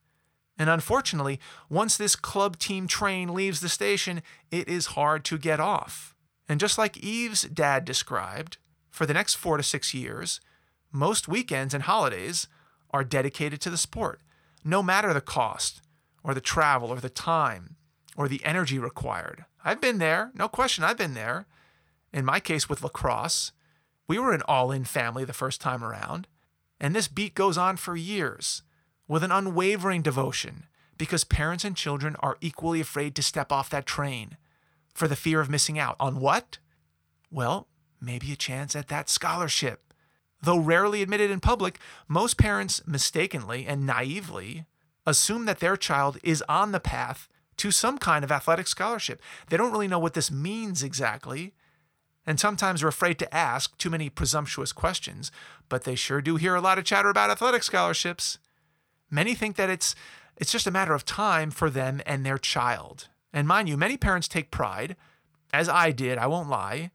And 0.57 0.69
unfortunately, 0.69 1.39
once 1.69 1.97
this 1.97 2.15
club 2.15 2.57
team 2.57 2.87
train 2.87 3.33
leaves 3.33 3.59
the 3.59 3.69
station, 3.69 4.21
it 4.51 4.69
is 4.69 4.87
hard 4.87 5.25
to 5.25 5.37
get 5.37 5.59
off. 5.59 6.15
And 6.47 6.59
just 6.59 6.77
like 6.77 6.97
Eve's 6.97 7.43
dad 7.43 7.83
described, 7.83 8.57
for 8.89 9.05
the 9.05 9.13
next 9.13 9.35
four 9.35 9.57
to 9.57 9.63
six 9.63 9.93
years, 9.93 10.39
most 10.91 11.27
weekends 11.27 11.73
and 11.73 11.83
holidays 11.83 12.47
are 12.91 13.03
dedicated 13.03 13.59
to 13.61 13.69
the 13.69 13.77
sport, 13.77 14.21
no 14.63 14.81
matter 14.81 15.13
the 15.13 15.19
cost, 15.19 15.81
or 16.23 16.33
the 16.33 16.41
travel, 16.41 16.89
or 16.89 17.01
the 17.01 17.09
time, 17.09 17.75
or 18.15 18.29
the 18.29 18.43
energy 18.45 18.79
required. 18.79 19.43
I've 19.65 19.81
been 19.81 19.97
there, 19.97 20.31
no 20.33 20.47
question, 20.47 20.85
I've 20.85 20.97
been 20.97 21.13
there. 21.13 21.45
In 22.15 22.23
my 22.23 22.39
case 22.39 22.69
with 22.69 22.81
lacrosse, 22.81 23.51
we 24.07 24.17
were 24.17 24.31
an 24.31 24.41
all 24.47 24.71
in 24.71 24.85
family 24.85 25.25
the 25.25 25.33
first 25.33 25.59
time 25.59 25.83
around, 25.83 26.27
and 26.79 26.95
this 26.95 27.09
beat 27.09 27.35
goes 27.35 27.57
on 27.57 27.75
for 27.75 27.97
years 27.97 28.61
with 29.05 29.21
an 29.21 29.33
unwavering 29.33 30.01
devotion 30.01 30.63
because 30.97 31.25
parents 31.25 31.65
and 31.65 31.75
children 31.75 32.15
are 32.21 32.37
equally 32.39 32.79
afraid 32.79 33.15
to 33.15 33.21
step 33.21 33.51
off 33.51 33.69
that 33.69 33.85
train 33.85 34.37
for 34.93 35.09
the 35.09 35.17
fear 35.17 35.41
of 35.41 35.49
missing 35.49 35.77
out. 35.77 35.97
On 35.99 36.21
what? 36.21 36.57
Well, 37.29 37.67
maybe 37.99 38.31
a 38.31 38.37
chance 38.37 38.77
at 38.77 38.87
that 38.87 39.09
scholarship. 39.09 39.93
Though 40.41 40.57
rarely 40.57 41.01
admitted 41.01 41.31
in 41.31 41.41
public, 41.41 41.79
most 42.07 42.37
parents 42.37 42.81
mistakenly 42.87 43.65
and 43.65 43.85
naively 43.85 44.63
assume 45.05 45.43
that 45.47 45.59
their 45.59 45.75
child 45.75 46.17
is 46.23 46.41
on 46.47 46.71
the 46.71 46.79
path 46.79 47.27
to 47.57 47.71
some 47.71 47.97
kind 47.97 48.23
of 48.23 48.31
athletic 48.31 48.67
scholarship. 48.67 49.21
They 49.49 49.57
don't 49.57 49.73
really 49.73 49.89
know 49.89 49.99
what 49.99 50.13
this 50.13 50.31
means 50.31 50.81
exactly, 50.81 51.53
and 52.25 52.39
sometimes 52.39 52.81
are 52.81 52.87
afraid 52.87 53.19
to 53.19 53.35
ask 53.35 53.77
too 53.77 53.89
many 53.89 54.09
presumptuous 54.09 54.71
questions, 54.71 55.31
but 55.69 55.83
they 55.83 55.95
sure 55.95 56.21
do 56.21 56.35
hear 56.35 56.55
a 56.55 56.61
lot 56.61 56.77
of 56.77 56.85
chatter 56.85 57.09
about 57.09 57.29
athletic 57.29 57.63
scholarships. 57.63 58.39
Many 59.09 59.35
think 59.35 59.55
that 59.55 59.69
it's 59.69 59.95
it's 60.37 60.51
just 60.51 60.67
a 60.67 60.71
matter 60.71 60.93
of 60.93 61.05
time 61.05 61.49
for 61.49 61.69
them 61.69 62.01
and 62.05 62.25
their 62.25 62.37
child. 62.37 63.07
And 63.31 63.47
mind 63.47 63.69
you, 63.69 63.77
many 63.77 63.95
parents 63.95 64.27
take 64.27 64.51
pride, 64.51 64.95
as 65.53 65.69
I 65.69 65.91
did, 65.91 66.17
I 66.17 66.27
won't 66.27 66.49
lie, 66.49 66.91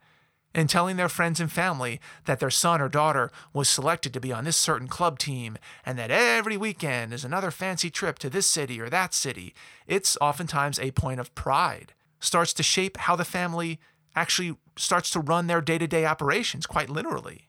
in 0.55 0.67
telling 0.67 0.97
their 0.97 1.09
friends 1.09 1.41
and 1.41 1.51
family 1.51 2.01
that 2.25 2.41
their 2.41 2.51
son 2.51 2.81
or 2.81 2.89
daughter 2.89 3.31
was 3.53 3.69
selected 3.69 4.13
to 4.13 4.21
be 4.21 4.33
on 4.33 4.45
this 4.45 4.57
certain 4.57 4.89
club 4.89 5.19
team 5.19 5.57
and 5.87 5.99
that 5.99 6.11
every 6.11 6.57
weekend 6.57 7.15
is 7.15 7.25
another 7.25 7.51
fancy 7.51 7.89
trip 7.89 8.19
to 8.19 8.29
this 8.29 8.47
city 8.47 8.81
or 8.81 8.91
that 8.91 9.15
city. 9.15 9.55
It's 9.87 10.19
oftentimes 10.21 10.79
a 10.79 10.91
point 10.91 11.21
of 11.21 11.35
pride, 11.35 11.95
starts 12.19 12.53
to 12.55 12.63
shape 12.63 12.97
how 12.99 13.17
the 13.17 13.25
family 13.25 13.79
actually 14.17 14.57
starts 14.81 15.11
to 15.11 15.21
run 15.21 15.47
their 15.47 15.61
day 15.61 15.79
to 15.79 15.87
day 15.87 16.05
operations, 16.05 16.67
quite 16.67 16.91
literally. 16.91 17.49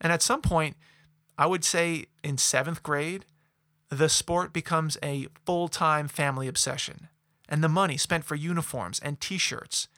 And 0.00 0.12
at 0.12 0.22
some 0.22 0.42
point, 0.42 0.76
I 1.38 1.46
would 1.46 1.64
say 1.64 2.06
in 2.22 2.38
seventh 2.38 2.82
grade, 2.82 3.24
the 3.88 4.08
sport 4.08 4.52
becomes 4.52 4.96
a 5.02 5.28
full 5.44 5.68
time 5.68 6.08
family 6.08 6.48
obsession, 6.48 7.08
and 7.48 7.62
the 7.62 7.68
money 7.68 7.96
spent 7.96 8.24
for 8.24 8.34
uniforms 8.34 9.00
and 9.00 9.20
t 9.20 9.38
shirts, 9.38 9.88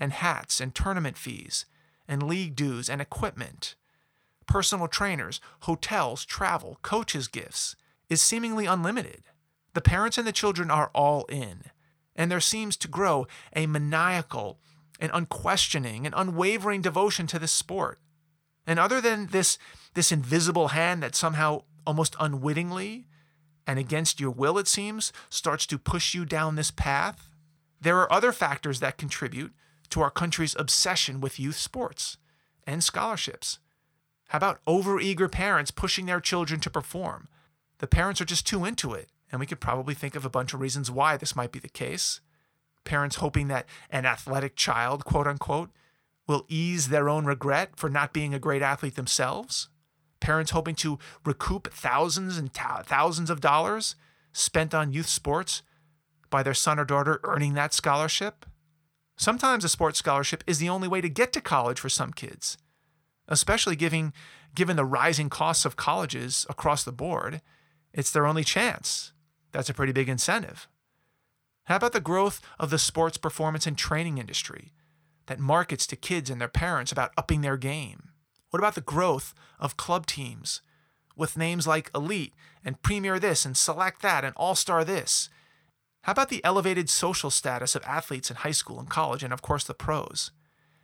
and 0.00 0.12
hats 0.12 0.60
and 0.60 0.74
tournament 0.74 1.16
fees, 1.16 1.64
and 2.08 2.22
league 2.22 2.56
dues 2.56 2.88
and 2.88 3.00
equipment, 3.00 3.74
personal 4.46 4.88
trainers, 4.88 5.40
hotels, 5.60 6.24
travel, 6.24 6.78
coaches' 6.82 7.28
gifts, 7.28 7.76
is 8.08 8.22
seemingly 8.22 8.66
unlimited. 8.66 9.24
The 9.74 9.80
parents 9.80 10.18
and 10.18 10.26
the 10.26 10.32
children 10.32 10.70
are 10.70 10.90
all 10.94 11.24
in, 11.26 11.64
and 12.14 12.30
there 12.30 12.40
seems 12.40 12.76
to 12.78 12.88
grow 12.88 13.26
a 13.54 13.66
maniacal 13.66 14.58
and 15.00 15.10
unquestioning 15.14 16.06
and 16.06 16.14
unwavering 16.16 16.82
devotion 16.82 17.26
to 17.28 17.38
this 17.38 17.52
sport. 17.52 18.00
And 18.66 18.78
other 18.78 19.00
than 19.00 19.28
this, 19.28 19.58
this 19.94 20.10
invisible 20.10 20.68
hand 20.68 21.02
that 21.02 21.14
somehow 21.14 21.62
almost 21.86 22.16
unwittingly 22.18 23.06
and 23.66 23.78
against 23.78 24.20
your 24.20 24.30
will, 24.30 24.58
it 24.58 24.68
seems, 24.68 25.12
starts 25.28 25.66
to 25.66 25.78
push 25.78 26.14
you 26.14 26.24
down 26.24 26.56
this 26.56 26.70
path. 26.70 27.28
There 27.80 27.98
are 27.98 28.12
other 28.12 28.32
factors 28.32 28.80
that 28.80 28.98
contribute 28.98 29.52
to 29.90 30.00
our 30.00 30.10
country's 30.10 30.56
obsession 30.58 31.20
with 31.20 31.38
youth 31.38 31.56
sports 31.56 32.16
and 32.66 32.82
scholarships. 32.82 33.58
How 34.28 34.38
about 34.38 34.64
overeager 34.66 35.30
parents 35.30 35.70
pushing 35.70 36.06
their 36.06 36.20
children 36.20 36.58
to 36.60 36.70
perform? 36.70 37.28
The 37.78 37.86
parents 37.86 38.20
are 38.20 38.24
just 38.24 38.46
too 38.46 38.64
into 38.64 38.94
it, 38.94 39.10
and 39.30 39.38
we 39.38 39.46
could 39.46 39.60
probably 39.60 39.94
think 39.94 40.16
of 40.16 40.24
a 40.24 40.30
bunch 40.30 40.54
of 40.54 40.60
reasons 40.60 40.90
why 40.90 41.16
this 41.16 41.36
might 41.36 41.52
be 41.52 41.58
the 41.58 41.68
case. 41.68 42.20
Parents 42.86 43.16
hoping 43.16 43.48
that 43.48 43.66
an 43.90 44.06
athletic 44.06 44.56
child, 44.56 45.04
quote 45.04 45.26
unquote, 45.26 45.70
will 46.26 46.46
ease 46.48 46.88
their 46.88 47.10
own 47.10 47.26
regret 47.26 47.76
for 47.76 47.90
not 47.90 48.14
being 48.14 48.32
a 48.32 48.38
great 48.38 48.62
athlete 48.62 48.96
themselves 48.96 49.68
parents 50.20 50.50
hoping 50.50 50.74
to 50.74 50.98
recoup 51.24 51.72
thousands 51.72 52.36
and 52.36 52.52
thousands 52.52 53.30
of 53.30 53.40
dollars 53.40 53.94
spent 54.32 54.74
on 54.74 54.92
youth 54.92 55.08
sports 55.08 55.62
by 56.30 56.42
their 56.42 56.54
son 56.54 56.78
or 56.78 56.84
daughter 56.84 57.20
earning 57.24 57.54
that 57.54 57.72
scholarship. 57.72 58.44
Sometimes 59.16 59.64
a 59.64 59.68
sports 59.68 59.98
scholarship 59.98 60.44
is 60.46 60.58
the 60.58 60.68
only 60.68 60.88
way 60.88 61.00
to 61.00 61.08
get 61.08 61.32
to 61.32 61.40
college 61.40 61.80
for 61.80 61.88
some 61.88 62.12
kids, 62.12 62.58
especially 63.28 63.76
given, 63.76 64.12
given 64.54 64.76
the 64.76 64.84
rising 64.84 65.30
costs 65.30 65.64
of 65.64 65.76
colleges 65.76 66.44
across 66.50 66.84
the 66.84 66.92
board. 66.92 67.40
It's 67.92 68.10
their 68.10 68.26
only 68.26 68.44
chance. 68.44 69.12
That's 69.52 69.70
a 69.70 69.74
pretty 69.74 69.92
big 69.92 70.08
incentive. 70.08 70.68
How 71.66 71.76
about 71.76 71.92
the 71.92 72.00
growth 72.00 72.40
of 72.60 72.70
the 72.70 72.78
sports 72.78 73.16
performance 73.16 73.66
and 73.66 73.76
training 73.76 74.18
industry 74.18 74.72
that 75.26 75.40
markets 75.40 75.84
to 75.88 75.96
kids 75.96 76.30
and 76.30 76.40
their 76.40 76.48
parents 76.48 76.92
about 76.92 77.12
upping 77.16 77.40
their 77.40 77.56
game? 77.56 78.10
What 78.50 78.60
about 78.60 78.76
the 78.76 78.80
growth 78.80 79.34
of 79.58 79.76
club 79.76 80.06
teams 80.06 80.62
with 81.16 81.36
names 81.36 81.66
like 81.66 81.90
Elite 81.92 82.34
and 82.64 82.80
Premier 82.82 83.18
this 83.18 83.44
and 83.44 83.56
Select 83.56 84.00
that 84.02 84.24
and 84.24 84.32
All 84.36 84.54
Star 84.54 84.84
this? 84.84 85.28
How 86.02 86.12
about 86.12 86.28
the 86.28 86.44
elevated 86.44 86.88
social 86.88 87.30
status 87.30 87.74
of 87.74 87.82
athletes 87.82 88.30
in 88.30 88.36
high 88.36 88.52
school 88.52 88.78
and 88.78 88.88
college 88.88 89.24
and 89.24 89.32
of 89.32 89.42
course 89.42 89.64
the 89.64 89.74
pros? 89.74 90.30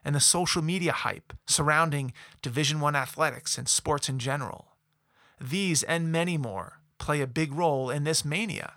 And 0.04 0.16
the 0.16 0.20
social 0.20 0.62
media 0.62 0.90
hype 0.90 1.32
surrounding 1.46 2.12
Division 2.42 2.80
1 2.80 2.96
athletics 2.96 3.56
and 3.56 3.68
sports 3.68 4.08
in 4.08 4.18
general. 4.18 4.72
These 5.40 5.84
and 5.84 6.10
many 6.10 6.36
more 6.36 6.80
play 6.98 7.20
a 7.20 7.28
big 7.28 7.54
role 7.54 7.88
in 7.88 8.02
this 8.02 8.24
mania. 8.24 8.72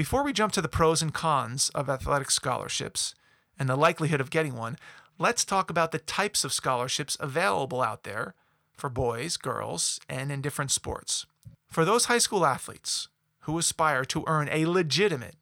Before 0.00 0.24
we 0.24 0.32
jump 0.32 0.54
to 0.54 0.62
the 0.62 0.66
pros 0.66 1.02
and 1.02 1.12
cons 1.12 1.68
of 1.74 1.90
athletic 1.90 2.30
scholarships 2.30 3.14
and 3.58 3.68
the 3.68 3.76
likelihood 3.76 4.18
of 4.18 4.30
getting 4.30 4.56
one, 4.56 4.78
let's 5.18 5.44
talk 5.44 5.68
about 5.68 5.92
the 5.92 5.98
types 5.98 6.42
of 6.42 6.54
scholarships 6.54 7.18
available 7.20 7.82
out 7.82 8.04
there 8.04 8.34
for 8.72 8.88
boys, 8.88 9.36
girls, 9.36 10.00
and 10.08 10.32
in 10.32 10.40
different 10.40 10.70
sports. 10.70 11.26
For 11.68 11.84
those 11.84 12.06
high 12.06 12.16
school 12.16 12.46
athletes 12.46 13.08
who 13.40 13.58
aspire 13.58 14.06
to 14.06 14.24
earn 14.26 14.48
a 14.50 14.64
legitimate, 14.64 15.36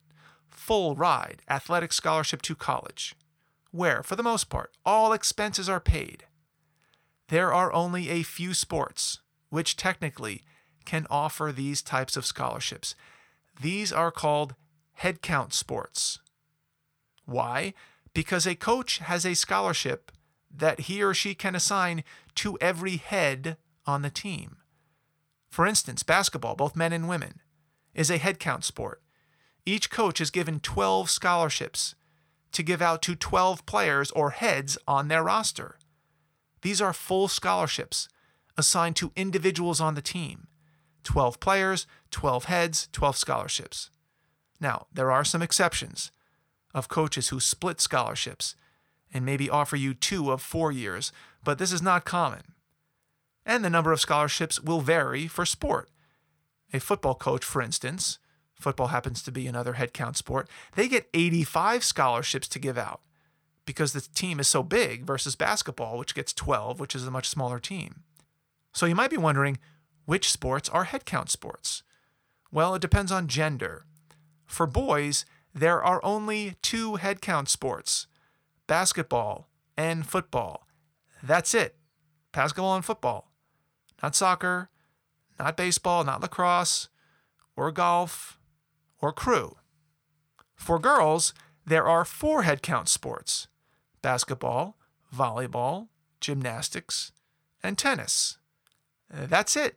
full 0.51 0.97
ride 0.97 1.41
athletic 1.49 1.93
scholarship 1.93 2.43
to 2.43 2.57
college, 2.57 3.15
where, 3.71 4.03
for 4.03 4.17
the 4.17 4.25
most 4.25 4.49
part, 4.49 4.73
all 4.85 5.13
expenses 5.13 5.69
are 5.69 5.79
paid, 5.79 6.25
there 7.29 7.55
are 7.55 7.73
only 7.73 8.11
a 8.11 8.25
few 8.25 8.55
sports 8.55 9.21
which 9.51 9.77
technically 9.77 10.43
can 10.85 11.07
offer 11.09 11.53
these 11.55 11.81
types 11.81 12.17
of 12.17 12.27
scholarships. 12.27 12.97
These 13.61 13.93
are 13.93 14.11
called 14.11 14.55
headcount 15.01 15.53
sports. 15.53 16.21
Why? 17.25 17.75
Because 18.15 18.47
a 18.47 18.55
coach 18.55 18.99
has 18.99 19.27
a 19.27 19.35
scholarship 19.35 20.13
that 20.51 20.81
he 20.81 21.03
or 21.03 21.13
she 21.15 21.35
can 21.35 21.55
assign 21.55 22.05
to 22.37 22.57
every 22.61 22.97
head 22.97 23.57
on 23.87 24.03
the 24.03 24.11
team. 24.11 24.59
For 25.51 25.67
instance, 25.67 26.03
basketball, 26.03 26.55
both 26.55 26.77
men 26.77 26.93
and 26.93 27.09
women, 27.09 27.41
is 27.95 28.11
a 28.11 28.19
headcount 28.19 28.65
sport. 28.65 29.03
Each 29.67 29.91
coach 29.91 30.21
is 30.21 30.31
given 30.31 30.61
12 30.61 31.11
scholarships 31.11 31.95
to 32.53 32.63
give 32.63 32.81
out 32.81 33.03
to 33.03 33.15
12 33.15 33.67
players 33.67 34.11
or 34.13 34.31
heads 34.31 34.79
on 34.87 35.09
their 35.09 35.23
roster. 35.23 35.77
These 36.63 36.81
are 36.81 36.93
full 36.93 37.29
scholarships 37.29 38.09
assigned 38.57 38.97
to 38.97 39.13
individuals 39.17 39.81
on 39.81 39.95
the 39.95 40.03
team 40.03 40.49
12 41.09 41.41
players, 41.41 41.87
12 42.11 42.45
heads, 42.45 42.87
12 42.93 43.17
scholarships. 43.17 43.89
Now, 44.61 44.89
there 44.93 45.11
are 45.11 45.25
some 45.25 45.41
exceptions 45.41 46.11
of 46.75 46.91
coaches 46.91 47.31
who 47.31 47.41
split 47.41 47.81
scholarships 47.81 48.55
and 49.15 49.25
maybe 49.25 49.49
offer 49.49 49.75
you 49.75 49.95
two 49.95 50.31
of 50.31 50.43
four 50.43 50.71
years, 50.71 51.11
but 51.43 51.57
this 51.57 51.73
is 51.73 51.81
not 51.81 52.05
common. 52.05 52.53
And 53.47 53.65
the 53.65 53.71
number 53.71 53.91
of 53.91 54.03
scholarships 54.03 54.61
will 54.61 54.83
vary 54.83 55.27
for 55.27 55.47
sport. 55.47 55.89
A 56.75 56.79
football 56.79 57.15
coach, 57.15 57.43
for 57.43 57.63
instance, 57.63 58.19
football 58.61 58.89
happens 58.89 59.23
to 59.23 59.33
be 59.33 59.47
another 59.47 59.75
headcount 59.75 60.17
sport, 60.17 60.47
they 60.75 60.89
get 60.89 61.09
85 61.15 61.83
scholarships 61.85 62.49
to 62.49 62.59
give 62.59 62.77
out 62.77 63.01
because 63.65 63.95
the 63.95 64.03
team 64.03 64.41
is 64.41 64.49
so 64.49 64.63
big 64.63 65.07
versus 65.07 65.37
basketball, 65.37 65.97
which 65.97 66.15
gets 66.15 66.35
12, 66.35 66.79
which 66.79 66.95
is 66.95 67.07
a 67.07 67.11
much 67.11 67.31
smaller 67.31 67.59
team. 67.59 68.03
So 68.75 68.85
you 68.85 68.95
might 68.95 69.11
be 69.11 69.17
wondering 69.17 69.57
which 70.09 70.33
sports 70.33 70.71
are 70.71 70.87
headcount 70.87 71.29
sports? 71.29 71.83
Well, 72.51 72.75
it 72.75 72.81
depends 72.81 73.13
on 73.13 73.29
gender. 73.29 73.85
For 74.47 74.67
boys, 74.67 75.27
there 75.55 75.83
are 75.85 76.03
only 76.03 76.57
two 76.63 76.93
headcount 76.93 77.49
sports 77.49 78.07
basketball 78.67 79.51
and 79.77 80.07
football. 80.07 80.67
That's 81.23 81.53
it. 81.53 81.77
Basketball 82.33 82.75
and 82.75 82.85
football. 82.87 83.31
Not 84.03 84.17
soccer, 84.17 84.71
not 85.39 85.59
baseball, 85.59 86.05
not 86.05 86.23
lacrosse, 86.23 86.89
or 87.55 87.71
golf, 87.71 88.39
or 89.03 89.13
crew. 89.13 89.57
For 90.55 90.79
girls, 90.79 91.35
there 91.67 91.87
are 91.87 92.07
four 92.07 92.45
headcount 92.45 92.89
sports 92.89 93.47
basketball, 94.01 94.79
volleyball, 95.15 95.89
gymnastics, 96.19 97.13
and 97.63 97.77
tennis. 97.77 98.39
That's 99.11 99.55
it. 99.55 99.77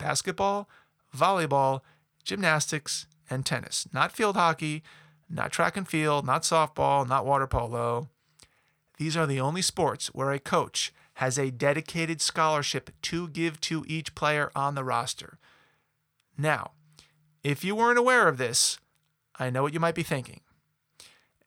Basketball, 0.00 0.68
volleyball, 1.16 1.82
gymnastics, 2.24 3.06
and 3.28 3.46
tennis. 3.46 3.86
Not 3.92 4.12
field 4.12 4.36
hockey, 4.36 4.82
not 5.28 5.52
track 5.52 5.76
and 5.76 5.86
field, 5.86 6.26
not 6.26 6.42
softball, 6.42 7.08
not 7.08 7.24
water 7.24 7.46
polo. 7.46 8.08
These 8.98 9.16
are 9.16 9.26
the 9.26 9.40
only 9.40 9.62
sports 9.62 10.08
where 10.08 10.32
a 10.32 10.38
coach 10.38 10.92
has 11.14 11.38
a 11.38 11.50
dedicated 11.50 12.20
scholarship 12.20 12.90
to 13.02 13.28
give 13.28 13.60
to 13.60 13.84
each 13.86 14.14
player 14.14 14.50
on 14.56 14.74
the 14.74 14.84
roster. 14.84 15.38
Now, 16.36 16.72
if 17.44 17.62
you 17.62 17.74
weren't 17.74 17.98
aware 17.98 18.26
of 18.26 18.38
this, 18.38 18.78
I 19.38 19.50
know 19.50 19.62
what 19.62 19.74
you 19.74 19.80
might 19.80 19.94
be 19.94 20.02
thinking. 20.02 20.40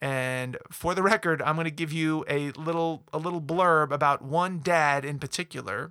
And 0.01 0.57
for 0.69 0.93
the 0.93 1.03
record, 1.03 1.41
I'm 1.41 1.55
going 1.55 1.65
to 1.65 1.71
give 1.71 1.93
you 1.93 2.25
a 2.27 2.51
little 2.51 3.03
a 3.13 3.17
little 3.17 3.41
blurb 3.41 3.91
about 3.91 4.21
one 4.21 4.59
dad 4.59 5.05
in 5.05 5.17
particular 5.17 5.89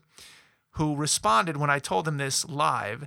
who 0.73 0.97
responded 0.97 1.57
when 1.57 1.71
I 1.71 1.79
told 1.79 2.07
him 2.07 2.17
this 2.17 2.45
live. 2.49 3.07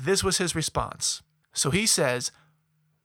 This 0.00 0.24
was 0.24 0.38
his 0.38 0.54
response. 0.54 1.22
So 1.52 1.70
he 1.70 1.86
says, 1.86 2.30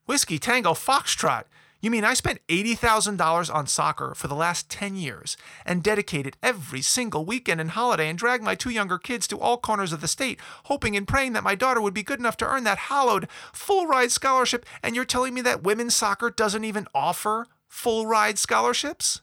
Whiskey 0.06 0.40
Tango 0.40 0.74
Foxtrot. 0.74 1.46
You 1.82 1.90
mean 1.90 2.04
I 2.04 2.14
spent 2.14 2.46
$80,000 2.48 3.54
on 3.54 3.66
soccer 3.66 4.14
for 4.14 4.28
the 4.28 4.36
last 4.36 4.70
10 4.70 4.96
years 4.96 5.36
and 5.66 5.82
dedicated 5.82 6.38
every 6.44 6.82
single 6.82 7.26
weekend 7.26 7.60
and 7.60 7.72
holiday 7.72 8.08
and 8.08 8.20
dragged 8.20 8.44
my 8.44 8.54
two 8.54 8.70
younger 8.70 9.00
kids 9.00 9.28
to 9.28 9.40
all 9.40 9.58
corners 9.58 9.92
of 9.92 10.00
the 10.00 10.08
state, 10.08 10.40
hoping 10.66 10.96
and 10.96 11.08
praying 11.08 11.34
that 11.34 11.44
my 11.44 11.56
daughter 11.56 11.82
would 11.82 11.96
be 11.96 12.04
good 12.04 12.20
enough 12.20 12.38
to 12.38 12.48
earn 12.48 12.66
that 12.66 12.78
hallowed 12.78 13.28
full 13.52 13.88
ride 13.88 14.12
scholarship, 14.12 14.64
and 14.84 14.96
you're 14.96 15.06
telling 15.06 15.34
me 15.34 15.42
that 15.42 15.64
women's 15.64 15.96
soccer 15.96 16.30
doesn't 16.30 16.64
even 16.64 16.88
offer 16.94 17.48
full 17.68 18.06
ride 18.06 18.38
scholarships? 18.38 19.22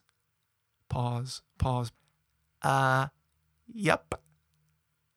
Pause, 0.88 1.42
pause. 1.58 1.92
Uh, 2.62 3.06
yep. 3.72 4.20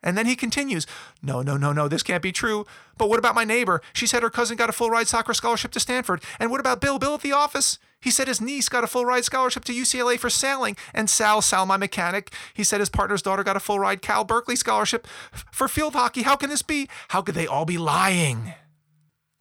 And 0.04 0.18
then 0.18 0.26
he 0.26 0.36
continues, 0.36 0.88
No, 1.22 1.42
no, 1.42 1.58
no, 1.58 1.72
no, 1.72 1.88
this 1.88 2.04
can't 2.04 2.24
be 2.24 2.32
true. 2.32 2.66
But 2.98 3.10
what 3.10 3.20
about 3.20 3.36
my 3.36 3.44
neighbor? 3.44 3.82
She 3.94 4.08
said 4.08 4.24
her 4.24 4.30
cousin 4.30 4.58
got 4.58 4.70
a 4.70 4.74
full 4.74 4.90
ride 4.90 5.08
soccer 5.08 5.34
scholarship 5.34 5.72
to 5.72 5.80
Stanford. 5.80 6.24
And 6.40 6.50
what 6.52 6.60
about 6.60 6.82
Bill? 6.82 7.00
Bill 7.00 7.16
at 7.16 7.22
the 7.22 7.32
office? 7.32 7.78
He 8.00 8.10
said 8.10 8.28
his 8.28 8.42
niece 8.42 8.68
got 8.68 8.84
a 8.84 8.88
full 8.88 9.06
ride 9.06 9.26
scholarship 9.26 9.64
to 9.66 9.74
UCLA 9.74 10.18
for 10.18 10.30
sailing. 10.30 10.76
And 10.94 11.10
Sal, 11.10 11.42
Sal, 11.42 11.66
my 11.66 11.78
mechanic, 11.78 12.34
he 12.54 12.64
said 12.64 12.80
his 12.80 12.90
partner's 12.90 13.22
daughter 13.22 13.44
got 13.44 13.56
a 13.56 13.60
full 13.60 13.80
ride 13.80 14.02
Cal 14.02 14.24
Berkeley 14.24 14.56
scholarship 14.56 15.08
for 15.52 15.68
field 15.68 15.94
hockey. 15.94 16.24
How 16.24 16.36
can 16.36 16.50
this 16.50 16.64
be? 16.64 16.90
How 17.10 17.22
could 17.22 17.36
they 17.36 17.48
all 17.48 17.66
be 17.66 17.78
lying? 17.78 18.54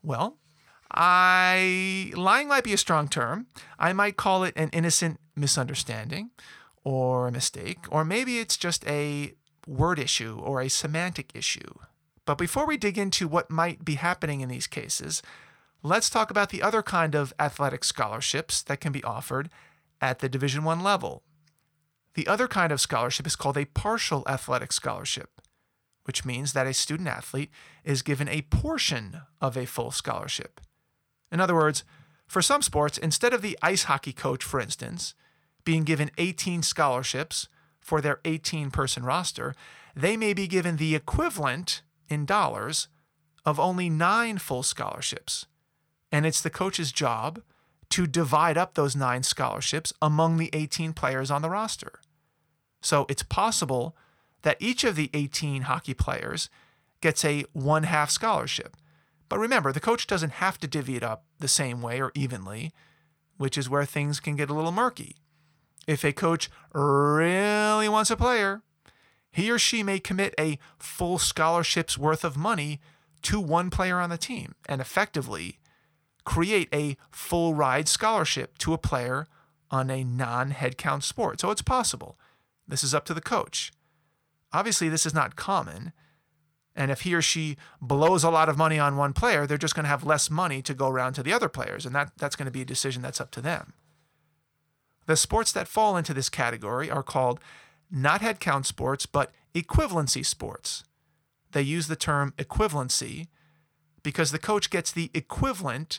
Well, 0.03 0.39
I 0.93 2.13
lying 2.17 2.49
might 2.49 2.65
be 2.65 2.73
a 2.73 2.79
strong 2.79 3.09
term. 3.09 3.47
I 3.79 3.93
might 3.93 4.17
call 4.17 4.45
it 4.45 4.55
an 4.57 4.71
innocent 4.71 5.21
misunderstanding 5.37 6.31
or 6.85 7.29
a 7.29 7.33
mistake, 7.33 7.79
or 7.91 8.05
maybe 8.05 8.39
it's 8.39 8.57
just 8.57 8.87
a 8.87 9.35
word 9.67 9.99
issue 9.99 10.39
or 10.43 10.61
a 10.61 10.69
semantic 10.69 11.31
issue. 11.35 11.75
But 12.25 12.39
before 12.39 12.67
we 12.67 12.77
dig 12.77 12.99
into 12.99 13.29
what 13.29 13.51
might 13.51 13.85
be 13.85 13.95
happening 13.95 14.41
in 14.41 14.49
these 14.49 14.67
cases, 14.67 15.23
let's 15.83 16.11
talk 16.11 16.31
about 16.31 16.51
the 16.51 16.63
other 16.63 16.83
kind 16.83 17.15
of 17.15 17.33
athletic 17.39 17.85
scholarships 17.85 18.63
that 18.63 18.81
can 18.81 18.93
be 18.93 19.05
offered 19.05 19.51
at 20.01 20.21
the 20.21 20.29
Division 20.29 20.65
1 20.65 20.81
level. 20.81 21.23
The 22.15 22.27
other 22.27 22.49
kind 22.49 22.73
of 22.73 22.81
scholarship 22.81 23.27
is 23.27 23.37
called 23.37 23.57
a 23.57 23.67
partial 23.67 24.25
athletic 24.29 24.73
scholarship, 24.73 25.41
which 26.05 26.25
means 26.25 26.53
that 26.53 26.67
a 26.67 26.75
student 26.75 27.09
athlete 27.09 27.51
is 27.85 28.03
given 28.03 28.29
a 28.29 28.43
portion 28.43 29.23
of 29.41 29.57
a 29.57 29.67
full 29.67 29.91
scholarship. 29.91 30.61
In 31.31 31.41
other 31.41 31.55
words, 31.55 31.85
for 32.27 32.43
some 32.43 32.63
sports, 32.63 32.99
instead 32.99 33.33
of 33.33 33.43
the 33.43 33.59
ice 33.63 33.85
hockey 33.85 34.13
coach, 34.13 34.45
for 34.45 34.61
instance, 34.61 35.15
being 35.65 35.85
given 35.85 36.11
18 36.19 36.63
scholarships 36.63 37.49
for 37.81 38.01
their 38.01 38.21
18 38.25 38.71
person 38.71 39.03
roster, 39.03 39.55
they 39.97 40.17
may 40.17 40.33
be 40.33 40.47
given 40.47 40.77
the 40.77 40.95
equivalent 40.95 41.83
in 42.09 42.27
dollars 42.27 42.89
of 43.45 43.59
only 43.59 43.89
nine 43.89 44.39
full 44.39 44.63
scholarships. 44.63 45.47
And 46.13 46.27
it's 46.27 46.41
the 46.41 46.51
coach's 46.51 46.93
job 46.93 47.41
to 47.91 48.07
divide 48.07 48.57
up 48.57 48.75
those 48.75 48.95
nine 48.95 49.23
scholarships 49.23 49.93
among 50.01 50.37
the 50.37 50.51
18 50.53 50.93
players 50.93 51.31
on 51.31 51.43
the 51.43 51.51
roster. 51.51 52.01
So 52.81 53.07
it's 53.09 53.23
possible 53.23 53.97
that 54.43 54.57
each 54.61 54.85
of 54.85 54.97
the 54.97 55.11
18 55.13 55.63
hockey 55.63 55.95
players 55.95 56.49
gets 57.01 57.25
a 57.25 57.45
one 57.53 57.85
half 57.85 58.11
scholarship. 58.11 58.77
But 59.29 59.39
remember, 59.39 59.73
the 59.73 59.81
coach 59.81 60.07
doesn't 60.07 60.35
have 60.35 60.59
to 60.59 60.67
divvy 60.67 60.97
it 60.97 61.03
up 61.03 61.25
the 61.39 61.49
same 61.49 61.83
way 61.83 62.01
or 62.01 62.13
evenly, 62.15 62.73
which 63.37 63.57
is 63.57 63.71
where 63.71 63.85
things 63.85 64.21
can 64.21 64.37
get 64.37 64.51
a 64.51 64.55
little 64.55 64.73
murky. 64.73 65.17
If 65.87 66.05
a 66.05 66.13
coach 66.13 66.51
really 66.73 67.89
wants 67.89 68.11
a 68.11 68.17
player, 68.17 68.63
he 69.33 69.51
or 69.51 69.59
she 69.59 69.83
may 69.83 69.99
commit 69.99 70.35
a 70.39 70.59
full 70.79 71.19
scholarship's 71.19 71.99
worth 71.99 72.25
of 72.25 72.37
money 72.37 72.81
to 73.23 73.41
one 73.41 73.71
player 73.71 73.99
on 73.99 74.11
the 74.11 74.19
team 74.19 74.55
and 74.67 74.81
effectively 74.81 75.59
create 76.25 76.69
a 76.73 76.97
full 77.11 77.55
ride 77.55 77.89
scholarship 77.89 78.59
to 78.59 78.73
a 78.73 78.79
player 78.79 79.27
on 79.71 79.91
a 79.91 80.05
non 80.05 80.53
headcount 80.53 81.03
sport. 81.03 81.41
So 81.41 81.51
it's 81.51 81.63
possible. 81.63 82.19
This 82.67 82.85
is 82.85 82.95
up 82.95 83.05
to 83.07 83.15
the 83.15 83.21
coach. 83.21 83.73
Obviously, 84.53 84.89
this 84.89 85.07
is 85.07 85.15
not 85.15 85.37
common. 85.37 85.93
And 86.75 86.91
if 86.91 87.03
he 87.03 87.15
or 87.15 87.23
she 87.23 87.57
blows 87.81 88.25
a 88.25 88.31
lot 88.31 88.49
of 88.49 88.57
money 88.57 88.79
on 88.79 88.97
one 88.97 89.13
player, 89.13 89.47
they're 89.47 89.59
just 89.59 89.75
going 89.75 89.85
to 89.85 89.91
have 89.91 90.05
less 90.05 90.31
money 90.31 90.63
to 90.63 90.75
go 90.75 90.89
around 90.89 91.15
to 91.15 91.23
the 91.23 91.33
other 91.33 91.49
players. 91.49 91.85
And 91.85 91.95
that, 91.95 92.13
that's 92.17 92.37
going 92.37 92.47
to 92.47 92.53
be 92.53 92.63
a 92.63 92.67
decision 92.67 93.03
that's 93.03 93.21
up 93.21 93.31
to 93.33 93.41
them. 93.41 93.75
The 95.11 95.17
sports 95.17 95.51
that 95.51 95.67
fall 95.67 95.97
into 95.97 96.15
this 96.15 96.29
category 96.29 96.89
are 96.89 97.03
called 97.03 97.41
not 97.91 98.21
headcount 98.21 98.65
sports, 98.65 99.07
but 99.07 99.33
equivalency 99.57 100.25
sports. 100.25 100.85
They 101.51 101.63
use 101.63 101.89
the 101.89 101.97
term 101.97 102.33
equivalency 102.39 103.27
because 104.05 104.31
the 104.31 104.39
coach 104.39 104.71
gets 104.71 104.93
the 104.93 105.11
equivalent 105.13 105.99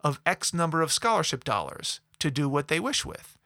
of 0.00 0.20
X 0.26 0.52
number 0.52 0.82
of 0.82 0.90
scholarship 0.90 1.44
dollars 1.44 2.00
to 2.18 2.32
do 2.32 2.48
what 2.48 2.66
they 2.66 2.80
wish 2.80 3.04
with. 3.04 3.38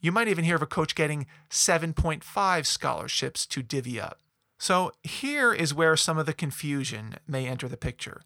You 0.00 0.10
might 0.10 0.26
even 0.26 0.44
hear 0.44 0.56
of 0.56 0.62
a 0.62 0.66
coach 0.66 0.96
getting 0.96 1.26
7.5 1.48 2.66
scholarships 2.66 3.46
to 3.46 3.62
divvy 3.62 4.00
up. 4.00 4.18
So 4.58 4.90
here 5.04 5.54
is 5.54 5.72
where 5.72 5.96
some 5.96 6.18
of 6.18 6.26
the 6.26 6.34
confusion 6.34 7.18
may 7.28 7.46
enter 7.46 7.68
the 7.68 7.76
picture. 7.76 8.20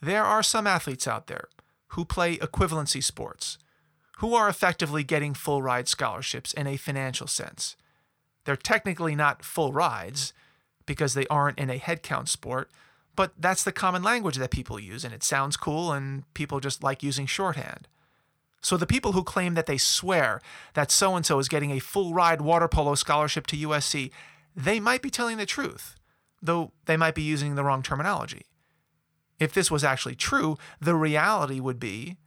There 0.00 0.24
are 0.24 0.42
some 0.42 0.66
athletes 0.66 1.06
out 1.06 1.26
there 1.26 1.48
who 1.88 2.06
play 2.06 2.38
equivalency 2.38 3.04
sports, 3.04 3.58
who 4.22 4.36
are 4.36 4.48
effectively 4.48 5.02
getting 5.02 5.34
full 5.34 5.60
ride 5.60 5.88
scholarships 5.88 6.52
in 6.52 6.68
a 6.68 6.76
financial 6.76 7.26
sense. 7.26 7.74
They're 8.44 8.54
technically 8.54 9.16
not 9.16 9.44
full 9.44 9.72
rides 9.72 10.32
because 10.86 11.14
they 11.14 11.26
aren't 11.26 11.58
in 11.58 11.68
a 11.68 11.80
headcount 11.80 12.28
sport, 12.28 12.70
but 13.16 13.32
that's 13.36 13.64
the 13.64 13.72
common 13.72 14.04
language 14.04 14.36
that 14.36 14.52
people 14.52 14.78
use, 14.78 15.04
and 15.04 15.12
it 15.12 15.24
sounds 15.24 15.56
cool, 15.56 15.90
and 15.90 16.22
people 16.34 16.60
just 16.60 16.84
like 16.84 17.02
using 17.02 17.26
shorthand. 17.26 17.88
So 18.60 18.76
the 18.76 18.86
people 18.86 19.10
who 19.10 19.24
claim 19.24 19.54
that 19.54 19.66
they 19.66 19.76
swear 19.76 20.40
that 20.74 20.92
so 20.92 21.16
and 21.16 21.26
so 21.26 21.40
is 21.40 21.48
getting 21.48 21.72
a 21.72 21.80
full 21.80 22.14
ride 22.14 22.42
water 22.42 22.68
polo 22.68 22.94
scholarship 22.94 23.48
to 23.48 23.56
USC, 23.56 24.12
they 24.54 24.78
might 24.78 25.02
be 25.02 25.10
telling 25.10 25.36
the 25.36 25.46
truth, 25.46 25.96
though 26.40 26.70
they 26.84 26.96
might 26.96 27.16
be 27.16 27.22
using 27.22 27.56
the 27.56 27.64
wrong 27.64 27.82
terminology. 27.82 28.46
If 29.40 29.52
this 29.52 29.68
was 29.68 29.82
actually 29.82 30.14
true, 30.14 30.58
the 30.80 30.94
reality 30.94 31.58
would 31.58 31.80
be 31.80 32.18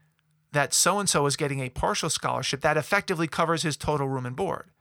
that 0.55 0.73
so 0.73 0.99
and 0.99 1.07
so 1.07 1.25
is 1.25 1.35
getting 1.35 1.59
a 1.59 1.69
partial 1.69 2.09
scholarship 2.09 2.61
that 2.61 2.77
effectively 2.77 3.27
covers 3.27 3.63
his 3.63 3.77
total 3.77 4.07
room 4.07 4.25
and 4.25 4.35
board. 4.35 4.71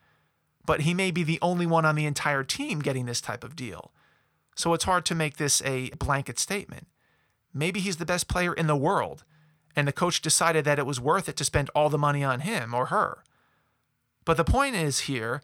But 0.64 0.80
he 0.80 0.94
may 0.94 1.10
be 1.10 1.22
the 1.22 1.38
only 1.42 1.66
one 1.66 1.84
on 1.84 1.94
the 1.94 2.06
entire 2.06 2.42
team 2.42 2.80
getting 2.80 3.06
this 3.06 3.20
type 3.20 3.44
of 3.44 3.56
deal. 3.56 3.92
So 4.56 4.72
it's 4.72 4.84
hard 4.84 5.04
to 5.06 5.14
make 5.14 5.36
this 5.36 5.60
a 5.62 5.90
blanket 5.90 6.38
statement. 6.38 6.86
Maybe 7.52 7.80
he's 7.80 7.96
the 7.96 8.06
best 8.06 8.28
player 8.28 8.52
in 8.52 8.66
the 8.66 8.76
world, 8.76 9.24
and 9.76 9.86
the 9.86 9.92
coach 9.92 10.22
decided 10.22 10.64
that 10.64 10.78
it 10.78 10.86
was 10.86 11.00
worth 11.00 11.28
it 11.28 11.36
to 11.36 11.44
spend 11.44 11.70
all 11.74 11.88
the 11.88 11.98
money 11.98 12.24
on 12.24 12.40
him 12.40 12.72
or 12.72 12.86
her. 12.86 13.22
But 14.24 14.36
the 14.36 14.44
point 14.44 14.74
is 14.74 15.00
here 15.00 15.42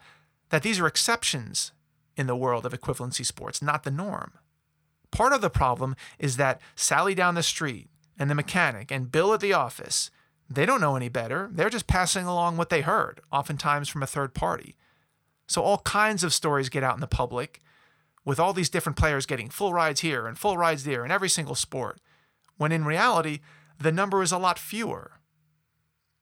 that 0.49 0.63
these 0.63 0.79
are 0.79 0.87
exceptions 0.87 1.71
in 2.17 2.27
the 2.27 2.35
world 2.35 2.65
of 2.65 2.73
equivalency 2.73 3.25
sports, 3.25 3.61
not 3.61 3.83
the 3.83 3.91
norm. 3.91 4.33
Part 5.11 5.33
of 5.33 5.41
the 5.41 5.49
problem 5.49 5.95
is 6.19 6.37
that 6.37 6.61
Sally 6.75 7.13
down 7.13 7.35
the 7.35 7.43
street 7.43 7.89
and 8.17 8.29
the 8.29 8.35
mechanic 8.35 8.91
and 8.91 9.11
Bill 9.11 9.33
at 9.33 9.39
the 9.39 9.53
office, 9.53 10.09
they 10.55 10.65
don't 10.65 10.81
know 10.81 10.95
any 10.95 11.09
better. 11.09 11.49
They're 11.51 11.69
just 11.69 11.87
passing 11.87 12.25
along 12.25 12.57
what 12.57 12.69
they 12.69 12.81
heard, 12.81 13.21
oftentimes 13.31 13.89
from 13.89 14.03
a 14.03 14.07
third 14.07 14.33
party. 14.33 14.75
So 15.47 15.61
all 15.61 15.79
kinds 15.79 16.23
of 16.23 16.33
stories 16.33 16.69
get 16.69 16.83
out 16.83 16.95
in 16.95 17.01
the 17.01 17.07
public 17.07 17.61
with 18.23 18.39
all 18.39 18.53
these 18.53 18.69
different 18.69 18.97
players 18.97 19.25
getting 19.25 19.49
full 19.49 19.73
rides 19.73 20.01
here 20.01 20.27
and 20.27 20.37
full 20.37 20.57
rides 20.57 20.83
there 20.83 21.03
in 21.05 21.11
every 21.11 21.29
single 21.29 21.55
sport, 21.55 21.99
when 22.57 22.71
in 22.71 22.85
reality, 22.85 23.39
the 23.79 23.91
number 23.91 24.21
is 24.21 24.31
a 24.31 24.37
lot 24.37 24.59
fewer. 24.59 25.13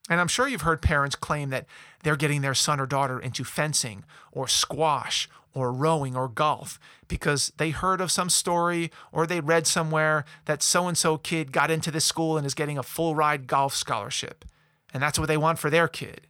And 0.10 0.20
I'm 0.20 0.28
sure 0.28 0.48
you've 0.48 0.62
heard 0.62 0.82
parents 0.82 1.16
claim 1.16 1.50
that 1.52 1.68
they're 2.04 2.16
getting 2.16 2.42
their 2.42 2.56
son 2.56 2.80
or 2.80 2.88
daughter 2.88 3.20
into 3.20 3.44
fencing 3.44 4.04
or 4.32 4.48
squash 4.48 5.30
or 5.54 5.72
rowing 5.72 6.16
or 6.16 6.28
golf 6.28 6.80
because 7.08 7.52
they 7.58 7.70
heard 7.70 8.02
of 8.02 8.12
some 8.12 8.30
story 8.30 8.92
or 9.12 9.26
they 9.26 9.40
read 9.40 9.68
somewhere 9.68 10.26
that 10.46 10.64
so 10.64 10.88
and 10.88 10.98
so 10.98 11.18
kid 11.18 11.52
got 11.52 11.72
into 11.72 11.92
this 11.92 12.06
school 12.06 12.38
and 12.38 12.46
is 12.46 12.54
getting 12.54 12.78
a 12.78 12.84
full 12.84 13.16
ride 13.16 13.46
golf 13.48 13.76
scholarship. 13.76 14.46
And 14.94 15.02
that's 15.02 15.20
what 15.20 15.28
they 15.28 15.38
want 15.38 15.60
for 15.60 15.70
their 15.70 15.88
kid. 15.88 16.28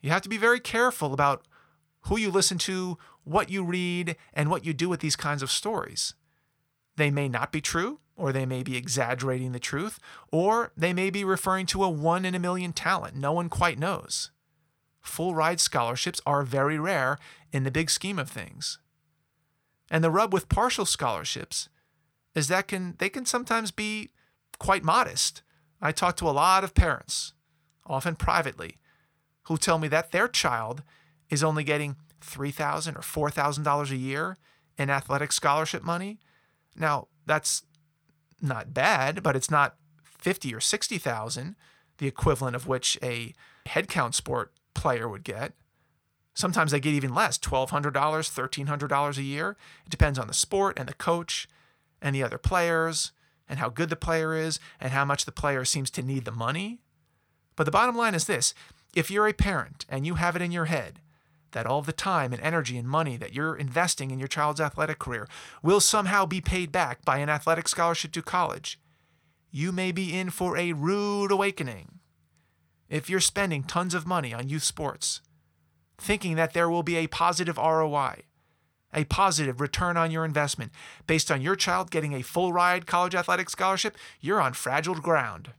You 0.00 0.10
have 0.10 0.22
to 0.22 0.28
be 0.28 0.38
very 0.38 0.60
careful 0.60 1.12
about 1.12 1.44
who 2.02 2.16
you 2.18 2.30
listen 2.30 2.58
to, 2.58 2.98
what 3.24 3.50
you 3.50 3.64
read, 3.64 4.16
and 4.34 4.50
what 4.50 4.64
you 4.64 4.72
do 4.72 4.88
with 4.88 5.00
these 5.00 5.16
kinds 5.16 5.42
of 5.42 5.50
stories. 5.50 6.14
They 6.96 7.10
may 7.10 7.28
not 7.28 7.52
be 7.52 7.60
true, 7.60 8.00
or 8.16 8.32
they 8.32 8.46
may 8.46 8.62
be 8.62 8.76
exaggerating 8.76 9.52
the 9.52 9.58
truth, 9.58 9.98
or 10.30 10.72
they 10.76 10.92
may 10.92 11.10
be 11.10 11.24
referring 11.24 11.66
to 11.66 11.84
a 11.84 11.90
one 11.90 12.24
in 12.24 12.34
a 12.34 12.38
million 12.38 12.72
talent. 12.72 13.16
No 13.16 13.32
one 13.32 13.48
quite 13.48 13.78
knows. 13.78 14.30
Full 15.00 15.34
ride 15.34 15.60
scholarships 15.60 16.20
are 16.24 16.42
very 16.42 16.78
rare 16.78 17.18
in 17.50 17.64
the 17.64 17.70
big 17.70 17.90
scheme 17.90 18.18
of 18.18 18.30
things. 18.30 18.78
And 19.90 20.02
the 20.02 20.10
rub 20.10 20.32
with 20.32 20.48
partial 20.48 20.86
scholarships 20.86 21.68
is 22.34 22.48
that 22.48 22.68
can 22.68 22.94
they 22.98 23.08
can 23.08 23.26
sometimes 23.26 23.70
be 23.70 24.10
quite 24.58 24.84
modest. 24.84 25.42
I 25.80 25.92
talk 25.92 26.16
to 26.18 26.28
a 26.28 26.30
lot 26.30 26.64
of 26.64 26.74
parents, 26.74 27.34
often 27.84 28.14
privately, 28.14 28.78
who 29.44 29.56
tell 29.56 29.78
me 29.78 29.88
that 29.88 30.12
their 30.12 30.28
child 30.28 30.82
is 31.28 31.42
only 31.42 31.64
getting 31.64 31.96
3,000 32.20 32.96
or 32.96 33.00
$4,000 33.00 33.90
a 33.90 33.96
year 33.96 34.36
in 34.78 34.88
athletic 34.88 35.32
scholarship 35.32 35.82
money. 35.82 36.20
Now, 36.76 37.08
that's 37.26 37.62
not 38.40 38.74
bad, 38.74 39.22
but 39.22 39.36
it's 39.36 39.50
not 39.50 39.76
50 40.18 40.54
or 40.54 40.60
60,000, 40.60 41.56
the 41.98 42.06
equivalent 42.06 42.56
of 42.56 42.66
which 42.66 42.98
a 43.02 43.34
headcount 43.66 44.14
sport 44.14 44.52
player 44.74 45.08
would 45.08 45.24
get. 45.24 45.52
Sometimes 46.34 46.72
they 46.72 46.80
get 46.80 46.94
even 46.94 47.14
less, 47.14 47.38
$1,200, 47.38 47.92
$1,300 47.92 49.16
a 49.16 49.22
year. 49.22 49.56
It 49.84 49.90
depends 49.90 50.18
on 50.18 50.26
the 50.26 50.34
sport 50.34 50.78
and 50.78 50.88
the 50.88 50.94
coach 50.94 51.46
and 52.00 52.14
the 52.14 52.22
other 52.22 52.38
players 52.38 53.12
and 53.48 53.58
how 53.58 53.68
good 53.68 53.90
the 53.90 53.96
player 53.96 54.34
is 54.34 54.58
and 54.80 54.92
how 54.92 55.04
much 55.04 55.24
the 55.24 55.32
player 55.32 55.64
seems 55.64 55.90
to 55.90 56.02
need 56.02 56.24
the 56.24 56.32
money. 56.32 56.80
But 57.54 57.64
the 57.64 57.70
bottom 57.70 57.96
line 57.96 58.14
is 58.14 58.24
this 58.24 58.54
if 58.94 59.10
you're 59.10 59.28
a 59.28 59.34
parent 59.34 59.84
and 59.88 60.06
you 60.06 60.14
have 60.14 60.36
it 60.36 60.42
in 60.42 60.52
your 60.52 60.66
head 60.66 61.00
that 61.52 61.66
all 61.66 61.82
the 61.82 61.92
time 61.92 62.32
and 62.32 62.42
energy 62.42 62.76
and 62.76 62.88
money 62.88 63.16
that 63.16 63.34
you're 63.34 63.56
investing 63.56 64.10
in 64.10 64.18
your 64.18 64.28
child's 64.28 64.60
athletic 64.60 64.98
career 64.98 65.28
will 65.62 65.80
somehow 65.80 66.26
be 66.26 66.40
paid 66.40 66.72
back 66.72 67.04
by 67.04 67.18
an 67.18 67.28
athletic 67.28 67.68
scholarship 67.68 68.12
to 68.12 68.22
college, 68.22 68.78
you 69.50 69.70
may 69.70 69.92
be 69.92 70.18
in 70.18 70.30
for 70.30 70.56
a 70.56 70.72
rude 70.72 71.30
awakening. 71.30 72.00
If 72.88 73.08
you're 73.08 73.20
spending 73.20 73.62
tons 73.62 73.94
of 73.94 74.06
money 74.06 74.34
on 74.34 74.48
youth 74.48 74.64
sports, 74.64 75.20
thinking 75.98 76.36
that 76.36 76.52
there 76.52 76.68
will 76.68 76.82
be 76.82 76.96
a 76.96 77.06
positive 77.06 77.56
ROI, 77.56 78.22
a 78.94 79.04
positive 79.04 79.60
return 79.60 79.96
on 79.96 80.10
your 80.10 80.24
investment 80.24 80.72
based 81.06 81.30
on 81.30 81.40
your 81.40 81.56
child 81.56 81.90
getting 81.90 82.12
a 82.12 82.22
full 82.22 82.52
ride 82.52 82.86
college 82.86 83.14
athletic 83.14 83.48
scholarship, 83.48 83.96
you're 84.20 84.40
on 84.40 84.52
fragile 84.52 84.94
ground. 84.94 85.52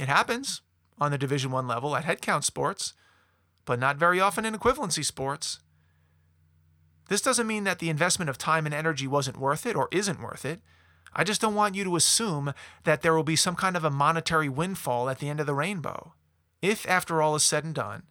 It 0.00 0.08
happens 0.08 0.62
on 1.00 1.10
the 1.10 1.18
Division 1.18 1.50
1 1.50 1.66
level 1.66 1.96
at 1.96 2.04
headcount 2.04 2.44
sports 2.44 2.94
but 3.64 3.78
not 3.78 3.96
very 3.96 4.20
often 4.20 4.44
in 4.44 4.54
equivalency 4.54 5.04
sports. 5.04 5.60
This 7.08 7.22
doesn't 7.22 7.46
mean 7.46 7.64
that 7.64 7.78
the 7.78 7.90
investment 7.90 8.30
of 8.30 8.38
time 8.38 8.66
and 8.66 8.74
energy 8.74 9.06
wasn't 9.06 9.36
worth 9.36 9.66
it 9.66 9.76
or 9.76 9.88
isn't 9.92 10.20
worth 10.20 10.44
it. 10.44 10.60
I 11.14 11.24
just 11.24 11.40
don't 11.40 11.54
want 11.54 11.74
you 11.74 11.84
to 11.84 11.96
assume 11.96 12.54
that 12.84 13.02
there 13.02 13.14
will 13.14 13.22
be 13.22 13.36
some 13.36 13.54
kind 13.54 13.76
of 13.76 13.84
a 13.84 13.90
monetary 13.90 14.48
windfall 14.48 15.10
at 15.10 15.18
the 15.18 15.28
end 15.28 15.40
of 15.40 15.46
the 15.46 15.54
rainbow. 15.54 16.14
If, 16.62 16.88
after 16.88 17.20
all 17.20 17.34
is 17.34 17.42
said 17.42 17.64
and 17.64 17.74
done, 17.74 18.04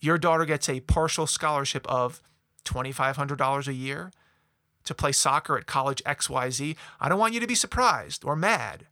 your 0.00 0.16
daughter 0.16 0.44
gets 0.44 0.68
a 0.68 0.80
partial 0.80 1.26
scholarship 1.26 1.86
of 1.86 2.22
$2,500 2.64 3.66
a 3.66 3.74
year 3.74 4.10
to 4.84 4.94
play 4.94 5.12
soccer 5.12 5.56
at 5.56 5.66
college 5.66 6.02
XYZ, 6.04 6.76
I 7.00 7.08
don't 7.08 7.18
want 7.18 7.34
you 7.34 7.40
to 7.40 7.46
be 7.46 7.54
surprised 7.54 8.24
or 8.24 8.36
mad. 8.36 8.86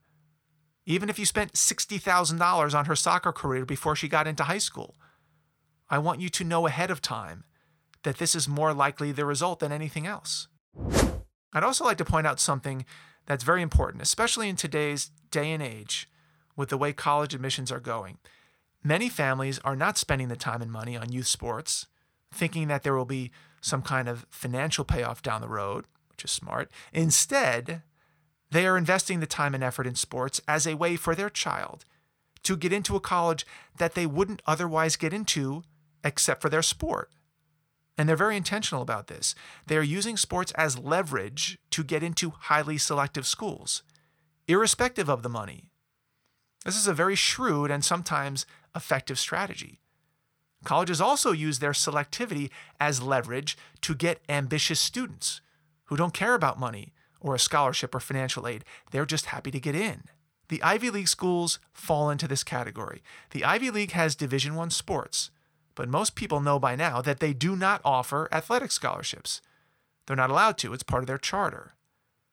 Even 0.84 1.08
if 1.08 1.18
you 1.18 1.26
spent 1.26 1.52
$60,000 1.52 2.74
on 2.74 2.84
her 2.86 2.96
soccer 2.96 3.32
career 3.32 3.64
before 3.64 3.94
she 3.94 4.08
got 4.08 4.26
into 4.26 4.44
high 4.44 4.58
school, 4.58 4.96
I 5.92 5.98
want 5.98 6.22
you 6.22 6.30
to 6.30 6.44
know 6.44 6.66
ahead 6.66 6.90
of 6.90 7.02
time 7.02 7.44
that 8.02 8.16
this 8.16 8.34
is 8.34 8.48
more 8.48 8.72
likely 8.72 9.12
the 9.12 9.26
result 9.26 9.60
than 9.60 9.72
anything 9.72 10.06
else. 10.06 10.48
I'd 11.52 11.62
also 11.62 11.84
like 11.84 11.98
to 11.98 12.04
point 12.04 12.26
out 12.26 12.40
something 12.40 12.86
that's 13.26 13.44
very 13.44 13.60
important, 13.60 14.02
especially 14.02 14.48
in 14.48 14.56
today's 14.56 15.10
day 15.30 15.52
and 15.52 15.62
age 15.62 16.08
with 16.56 16.70
the 16.70 16.78
way 16.78 16.94
college 16.94 17.34
admissions 17.34 17.70
are 17.70 17.78
going. 17.78 18.16
Many 18.82 19.10
families 19.10 19.58
are 19.66 19.76
not 19.76 19.98
spending 19.98 20.28
the 20.28 20.34
time 20.34 20.62
and 20.62 20.72
money 20.72 20.96
on 20.96 21.12
youth 21.12 21.26
sports, 21.26 21.86
thinking 22.32 22.68
that 22.68 22.84
there 22.84 22.96
will 22.96 23.04
be 23.04 23.30
some 23.60 23.82
kind 23.82 24.08
of 24.08 24.24
financial 24.30 24.86
payoff 24.86 25.20
down 25.20 25.42
the 25.42 25.46
road, 25.46 25.84
which 26.08 26.24
is 26.24 26.30
smart. 26.30 26.70
Instead, 26.94 27.82
they 28.50 28.66
are 28.66 28.78
investing 28.78 29.20
the 29.20 29.26
time 29.26 29.54
and 29.54 29.62
effort 29.62 29.86
in 29.86 29.94
sports 29.94 30.40
as 30.48 30.66
a 30.66 30.74
way 30.74 30.96
for 30.96 31.14
their 31.14 31.30
child 31.30 31.84
to 32.44 32.56
get 32.56 32.72
into 32.72 32.96
a 32.96 33.00
college 33.00 33.46
that 33.76 33.94
they 33.94 34.06
wouldn't 34.06 34.40
otherwise 34.46 34.96
get 34.96 35.12
into 35.12 35.62
except 36.04 36.42
for 36.42 36.48
their 36.48 36.62
sport. 36.62 37.10
And 37.98 38.08
they're 38.08 38.16
very 38.16 38.36
intentional 38.36 38.82
about 38.82 39.08
this. 39.08 39.34
They 39.66 39.76
are 39.76 39.82
using 39.82 40.16
sports 40.16 40.52
as 40.52 40.78
leverage 40.78 41.58
to 41.70 41.84
get 41.84 42.02
into 42.02 42.30
highly 42.30 42.78
selective 42.78 43.26
schools, 43.26 43.82
irrespective 44.48 45.08
of 45.08 45.22
the 45.22 45.28
money. 45.28 45.70
This 46.64 46.76
is 46.76 46.86
a 46.86 46.94
very 46.94 47.16
shrewd 47.16 47.70
and 47.70 47.84
sometimes 47.84 48.46
effective 48.74 49.18
strategy. 49.18 49.80
Colleges 50.64 51.00
also 51.00 51.32
use 51.32 51.58
their 51.58 51.72
selectivity 51.72 52.50
as 52.80 53.02
leverage 53.02 53.58
to 53.80 53.94
get 53.94 54.22
ambitious 54.28 54.80
students 54.80 55.40
who 55.86 55.96
don't 55.96 56.14
care 56.14 56.34
about 56.34 56.60
money 56.60 56.92
or 57.20 57.34
a 57.34 57.38
scholarship 57.38 57.94
or 57.94 58.00
financial 58.00 58.46
aid. 58.46 58.64
They're 58.90 59.04
just 59.04 59.26
happy 59.26 59.50
to 59.50 59.60
get 59.60 59.74
in. 59.74 60.04
The 60.48 60.62
Ivy 60.62 60.90
League 60.90 61.08
schools 61.08 61.58
fall 61.72 62.10
into 62.10 62.28
this 62.28 62.44
category. 62.44 63.02
The 63.30 63.44
Ivy 63.44 63.70
League 63.70 63.92
has 63.92 64.14
Division 64.14 64.54
1 64.54 64.70
sports, 64.70 65.30
but 65.74 65.88
most 65.88 66.14
people 66.14 66.40
know 66.40 66.58
by 66.58 66.76
now 66.76 67.00
that 67.00 67.20
they 67.20 67.32
do 67.32 67.56
not 67.56 67.80
offer 67.84 68.28
athletic 68.32 68.70
scholarships. 68.70 69.40
They're 70.06 70.16
not 70.16 70.30
allowed 70.30 70.58
to, 70.58 70.72
it's 70.72 70.82
part 70.82 71.02
of 71.02 71.06
their 71.06 71.18
charter. 71.18 71.74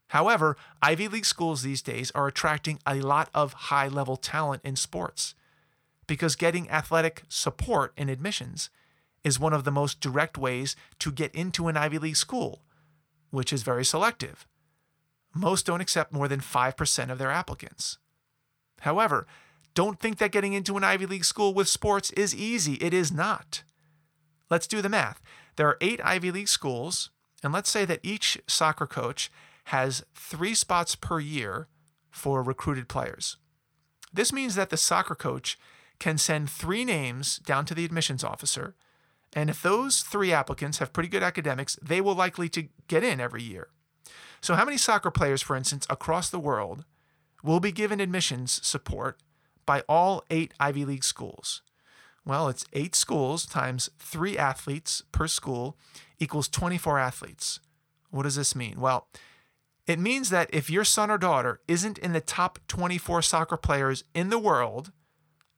However, 0.09 0.57
Ivy 0.81 1.07
League 1.07 1.25
schools 1.25 1.61
these 1.61 1.81
days 1.81 2.11
are 2.11 2.27
attracting 2.27 2.79
a 2.85 2.95
lot 2.95 3.29
of 3.33 3.53
high 3.53 3.87
level 3.87 4.17
talent 4.17 4.61
in 4.65 4.75
sports 4.75 5.35
because 6.07 6.35
getting 6.35 6.69
athletic 6.69 7.23
support 7.29 7.93
in 7.95 8.09
admissions 8.09 8.71
is 9.23 9.39
one 9.39 9.53
of 9.53 9.63
the 9.63 9.71
most 9.71 10.01
direct 10.01 10.37
ways 10.37 10.75
to 10.97 11.11
get 11.11 11.33
into 11.35 11.67
an 11.67 11.77
Ivy 11.77 11.99
League 11.99 12.15
school, 12.15 12.63
which 13.29 13.53
is 13.53 13.61
very 13.61 13.85
selective. 13.85 14.47
Most 15.35 15.67
don't 15.67 15.81
accept 15.81 16.11
more 16.11 16.27
than 16.27 16.39
5% 16.39 17.11
of 17.11 17.19
their 17.19 17.29
applicants. 17.29 17.99
However, 18.81 19.27
don't 19.73 19.99
think 19.99 20.17
that 20.17 20.31
getting 20.31 20.53
into 20.53 20.77
an 20.77 20.83
Ivy 20.83 21.05
League 21.05 21.25
school 21.25 21.53
with 21.53 21.67
sports 21.67 22.11
is 22.11 22.35
easy. 22.35 22.73
It 22.75 22.93
is 22.93 23.11
not. 23.11 23.63
Let's 24.49 24.67
do 24.67 24.81
the 24.81 24.89
math. 24.89 25.21
There 25.55 25.67
are 25.67 25.77
eight 25.81 25.99
Ivy 26.03 26.31
League 26.31 26.47
schools, 26.47 27.11
and 27.43 27.53
let's 27.53 27.69
say 27.69 27.85
that 27.85 27.99
each 28.03 28.39
soccer 28.47 28.87
coach 28.87 29.31
has 29.65 30.03
three 30.15 30.53
spots 30.53 30.95
per 30.95 31.19
year 31.19 31.67
for 32.09 32.41
recruited 32.41 32.89
players. 32.89 33.37
This 34.11 34.33
means 34.33 34.55
that 34.55 34.69
the 34.69 34.77
soccer 34.77 35.15
coach 35.15 35.57
can 35.99 36.17
send 36.17 36.49
three 36.49 36.83
names 36.83 37.37
down 37.37 37.65
to 37.65 37.75
the 37.75 37.85
admissions 37.85 38.23
officer, 38.23 38.75
and 39.33 39.49
if 39.49 39.61
those 39.61 40.01
three 40.01 40.33
applicants 40.33 40.79
have 40.79 40.93
pretty 40.93 41.09
good 41.09 41.21
academics, 41.21 41.77
they 41.81 42.01
will 42.01 42.15
likely 42.15 42.49
to 42.49 42.67
get 42.87 43.03
in 43.03 43.19
every 43.19 43.43
year. 43.43 43.67
So, 44.41 44.55
how 44.55 44.65
many 44.65 44.77
soccer 44.77 45.11
players, 45.11 45.41
for 45.41 45.55
instance, 45.55 45.85
across 45.89 46.29
the 46.29 46.39
world 46.39 46.85
will 47.43 47.59
be 47.59 47.71
given 47.71 47.99
admissions 47.99 48.65
support 48.65 49.19
by 49.69 49.83
all 49.87 50.23
eight 50.31 50.51
Ivy 50.59 50.83
League 50.83 51.03
schools? 51.03 51.61
Well, 52.25 52.47
it's 52.47 52.65
eight 52.73 52.95
schools 52.95 53.45
times 53.45 53.91
three 53.99 54.35
athletes 54.35 55.03
per 55.11 55.27
school 55.27 55.77
equals 56.17 56.47
24 56.47 56.97
athletes. 56.97 57.59
What 58.09 58.23
does 58.23 58.35
this 58.35 58.55
mean? 58.55 58.81
Well, 58.81 59.09
it 59.85 59.99
means 59.99 60.31
that 60.31 60.49
if 60.51 60.71
your 60.71 60.83
son 60.83 61.11
or 61.11 61.19
daughter 61.19 61.61
isn't 61.67 61.99
in 61.99 62.13
the 62.13 62.19
top 62.19 62.57
24 62.67 63.21
soccer 63.21 63.57
players 63.57 64.03
in 64.15 64.31
the 64.31 64.39
world 64.39 64.91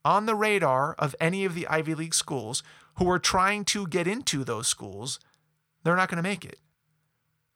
on 0.04 0.26
the 0.26 0.34
radar 0.34 0.92
of 0.98 1.16
any 1.18 1.46
of 1.46 1.54
the 1.54 1.66
Ivy 1.68 1.94
League 1.94 2.14
schools 2.14 2.62
who 2.96 3.08
are 3.08 3.18
trying 3.18 3.64
to 3.64 3.86
get 3.86 4.06
into 4.06 4.44
those 4.44 4.68
schools, 4.68 5.20
they're 5.84 5.96
not 5.96 6.10
going 6.10 6.22
to 6.22 6.28
make 6.28 6.44
it. 6.44 6.58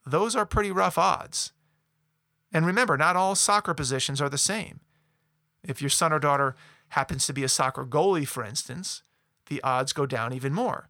Those 0.07 0.35
are 0.35 0.47
pretty 0.47 0.71
rough 0.71 0.97
odds. 0.97 1.53
And 2.51 2.65
remember, 2.65 2.97
not 2.97 3.15
all 3.15 3.35
soccer 3.35 3.75
positions 3.75 4.23
are 4.23 4.31
the 4.31 4.39
same. 4.39 4.81
If 5.67 5.81
your 5.81 5.91
son 5.91 6.13
or 6.13 6.19
daughter 6.19 6.55
happens 6.91 7.27
to 7.27 7.33
be 7.33 7.45
a 7.45 7.49
soccer 7.49 7.85
goalie, 7.85 8.27
for 8.27 8.45
instance, 8.45 9.03
the 9.47 9.63
odds 9.63 9.93
go 9.93 10.07
down 10.07 10.33
even 10.33 10.53
more. 10.53 10.89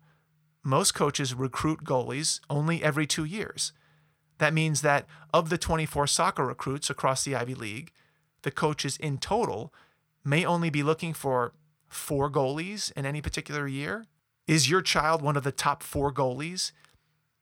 Most 0.63 0.95
coaches 0.95 1.35
recruit 1.35 1.85
goalies 1.85 2.41
only 2.51 2.83
every 2.83 3.07
two 3.07 3.25
years. 3.25 3.73
That 4.39 4.53
means 4.55 4.83
that 4.83 5.07
of 5.33 5.49
the 5.49 5.59
24 5.59 6.07
soccer 6.07 6.45
recruits 6.45 6.91
across 6.91 7.25
the 7.25 7.35
Ivy 7.35 7.55
League, 7.55 7.93
the 8.43 8.51
coaches 8.51 8.97
in 8.97 9.19
total 9.19 9.73
may 10.25 10.45
only 10.45 10.71
be 10.71 10.83
looking 10.83 11.15
for 11.15 11.53
four 11.89 12.31
goalies 12.31 12.93
in 12.93 13.07
any 13.07 13.21
particular 13.21 13.67
year. 13.67 14.05
Is 14.47 14.69
your 14.69 14.83
child 14.83 15.23
one 15.23 15.37
of 15.37 15.45
the 15.45 15.53
top 15.53 15.83
four 15.83 16.13
goalies 16.13 16.73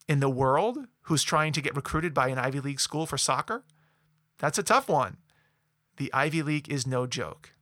in 0.08 0.20
the 0.20 0.28
world 0.28 0.86
who's 1.02 1.22
trying 1.22 1.52
to 1.54 1.62
get 1.62 1.76
recruited 1.76 2.14
by 2.14 2.28
an 2.28 2.38
Ivy 2.38 2.60
League 2.60 2.80
school 2.80 3.06
for 3.06 3.18
soccer? 3.18 3.64
That's 4.38 4.58
a 4.58 4.62
tough 4.62 4.88
one. 4.88 5.16
The 5.96 6.12
Ivy 6.12 6.42
League 6.42 6.68
is 6.68 6.86
no 6.86 7.06
joke. 7.06 7.52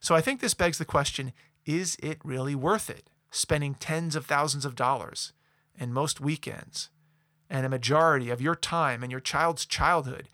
So 0.00 0.14
I 0.14 0.20
think 0.20 0.40
this 0.40 0.54
begs 0.54 0.78
the 0.78 0.84
question 0.84 1.32
is 1.64 1.96
it 2.02 2.18
really 2.24 2.54
worth 2.54 2.90
it 2.90 3.08
spending 3.30 3.74
tens 3.74 4.14
of 4.14 4.26
thousands 4.26 4.64
of 4.64 4.74
dollars 4.74 5.32
and 5.78 5.94
most 5.94 6.20
weekends 6.20 6.90
and 7.48 7.64
a 7.64 7.70
majority 7.70 8.30
of 8.30 8.40
your 8.40 8.54
time 8.54 9.02
and 9.02 9.10
your 9.10 9.20
child's 9.20 9.64
childhood 9.64 10.28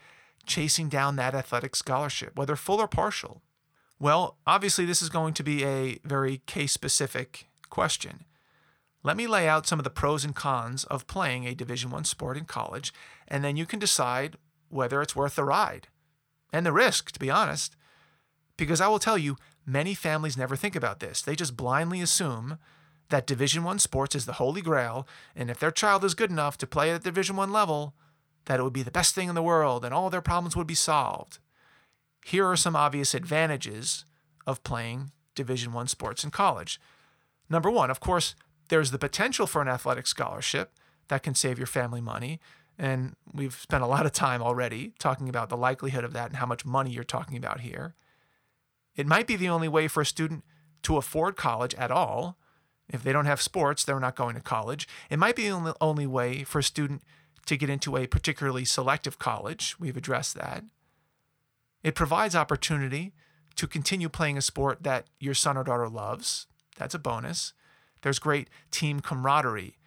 chasing 0.46 0.88
down 0.88 1.16
that 1.16 1.34
athletic 1.34 1.76
scholarship, 1.76 2.36
whether 2.36 2.56
full 2.56 2.80
or 2.80 2.88
partial? 2.88 3.42
Well, 4.00 4.38
obviously, 4.46 4.84
this 4.84 5.02
is 5.02 5.08
going 5.08 5.34
to 5.34 5.42
be 5.42 5.64
a 5.64 5.98
very 6.04 6.38
case 6.46 6.72
specific 6.72 7.48
question. 7.68 8.24
Let 9.02 9.16
me 9.16 9.26
lay 9.26 9.48
out 9.48 9.66
some 9.66 9.78
of 9.78 9.84
the 9.84 9.90
pros 9.90 10.24
and 10.24 10.34
cons 10.34 10.84
of 10.84 11.06
playing 11.06 11.46
a 11.46 11.54
Division 11.54 11.90
1 11.90 12.04
sport 12.04 12.36
in 12.36 12.44
college, 12.44 12.92
and 13.26 13.44
then 13.44 13.56
you 13.56 13.66
can 13.66 13.78
decide 13.78 14.36
whether 14.68 15.02
it's 15.02 15.16
worth 15.16 15.36
the 15.36 15.44
ride 15.44 15.88
and 16.52 16.64
the 16.64 16.72
risk, 16.72 17.10
to 17.12 17.20
be 17.20 17.30
honest. 17.30 17.76
Because 18.56 18.80
I 18.80 18.88
will 18.88 18.98
tell 18.98 19.18
you, 19.18 19.36
many 19.66 19.94
families 19.94 20.36
never 20.36 20.56
think 20.56 20.74
about 20.74 21.00
this. 21.00 21.22
They 21.22 21.36
just 21.36 21.56
blindly 21.56 22.00
assume 22.00 22.58
that 23.10 23.26
Division 23.26 23.64
1 23.64 23.78
sports 23.78 24.14
is 24.14 24.26
the 24.26 24.34
holy 24.34 24.60
grail, 24.60 25.06
and 25.34 25.50
if 25.50 25.58
their 25.58 25.70
child 25.70 26.04
is 26.04 26.14
good 26.14 26.30
enough 26.30 26.58
to 26.58 26.66
play 26.66 26.90
at 26.90 27.02
the 27.02 27.10
Division 27.10 27.36
1 27.36 27.52
level, 27.52 27.94
that 28.48 28.60
it 28.60 28.62
would 28.62 28.72
be 28.72 28.82
the 28.82 28.90
best 28.90 29.14
thing 29.14 29.28
in 29.28 29.34
the 29.34 29.42
world 29.42 29.84
and 29.84 29.94
all 29.94 30.10
their 30.10 30.20
problems 30.20 30.56
would 30.56 30.66
be 30.66 30.74
solved. 30.74 31.38
Here 32.24 32.46
are 32.46 32.56
some 32.56 32.74
obvious 32.74 33.14
advantages 33.14 34.04
of 34.46 34.64
playing 34.64 35.12
Division 35.34 35.72
1 35.72 35.86
sports 35.88 36.24
in 36.24 36.30
college. 36.30 36.80
Number 37.48 37.70
1, 37.70 37.90
of 37.90 38.00
course, 38.00 38.34
there's 38.68 38.90
the 38.90 38.98
potential 38.98 39.46
for 39.46 39.62
an 39.62 39.68
athletic 39.68 40.06
scholarship 40.06 40.72
that 41.08 41.22
can 41.22 41.34
save 41.34 41.58
your 41.58 41.66
family 41.66 42.00
money. 42.00 42.40
And 42.78 43.16
we've 43.32 43.54
spent 43.54 43.82
a 43.82 43.88
lot 43.88 44.06
of 44.06 44.12
time 44.12 44.40
already 44.40 44.92
talking 44.98 45.28
about 45.28 45.48
the 45.48 45.56
likelihood 45.56 46.04
of 46.04 46.12
that 46.12 46.28
and 46.28 46.36
how 46.36 46.46
much 46.46 46.64
money 46.64 46.90
you're 46.90 47.02
talking 47.02 47.36
about 47.36 47.60
here. 47.60 47.94
It 48.94 49.06
might 49.06 49.26
be 49.26 49.36
the 49.36 49.48
only 49.48 49.68
way 49.68 49.88
for 49.88 50.00
a 50.00 50.06
student 50.06 50.44
to 50.82 50.96
afford 50.96 51.36
college 51.36 51.74
at 51.74 51.90
all. 51.90 52.38
If 52.88 53.02
they 53.02 53.12
don't 53.12 53.26
have 53.26 53.42
sports, 53.42 53.84
they're 53.84 54.00
not 54.00 54.16
going 54.16 54.36
to 54.36 54.40
college. 54.40 54.86
It 55.10 55.18
might 55.18 55.36
be 55.36 55.48
the 55.48 55.74
only 55.80 56.06
way 56.06 56.44
for 56.44 56.60
a 56.60 56.62
student 56.62 57.02
to 57.46 57.56
get 57.56 57.68
into 57.68 57.96
a 57.96 58.06
particularly 58.06 58.64
selective 58.64 59.18
college. 59.18 59.74
We've 59.80 59.96
addressed 59.96 60.36
that. 60.36 60.64
It 61.82 61.94
provides 61.94 62.36
opportunity 62.36 63.12
to 63.56 63.66
continue 63.66 64.08
playing 64.08 64.38
a 64.38 64.42
sport 64.42 64.84
that 64.84 65.06
your 65.18 65.34
son 65.34 65.56
or 65.56 65.64
daughter 65.64 65.88
loves. 65.88 66.46
That's 66.76 66.94
a 66.94 66.98
bonus. 66.98 67.54
There's 68.02 68.18
great 68.18 68.48
team 68.70 69.00
camaraderie 69.00 69.77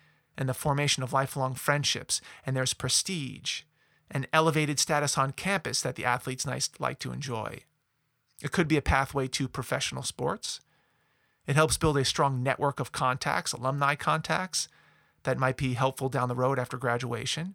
and 0.41 0.49
the 0.49 0.55
formation 0.55 1.03
of 1.03 1.13
lifelong 1.13 1.53
friendships, 1.53 2.19
and 2.43 2.57
there's 2.57 2.73
prestige 2.73 3.61
and 4.09 4.27
elevated 4.33 4.79
status 4.79 5.15
on 5.15 5.33
campus 5.33 5.81
that 5.81 5.95
the 5.95 6.03
athletes 6.03 6.47
like 6.79 6.97
to 6.97 7.11
enjoy. 7.11 7.59
It 8.41 8.51
could 8.51 8.67
be 8.67 8.75
a 8.75 8.81
pathway 8.81 9.27
to 9.27 9.47
professional 9.47 10.01
sports. 10.01 10.59
It 11.45 11.55
helps 11.55 11.77
build 11.77 11.95
a 11.95 12.03
strong 12.03 12.41
network 12.41 12.79
of 12.79 12.91
contacts, 12.91 13.53
alumni 13.53 13.93
contacts, 13.93 14.67
that 15.23 15.37
might 15.37 15.57
be 15.57 15.75
helpful 15.75 16.09
down 16.09 16.27
the 16.27 16.33
road 16.33 16.57
after 16.57 16.75
graduation. 16.75 17.53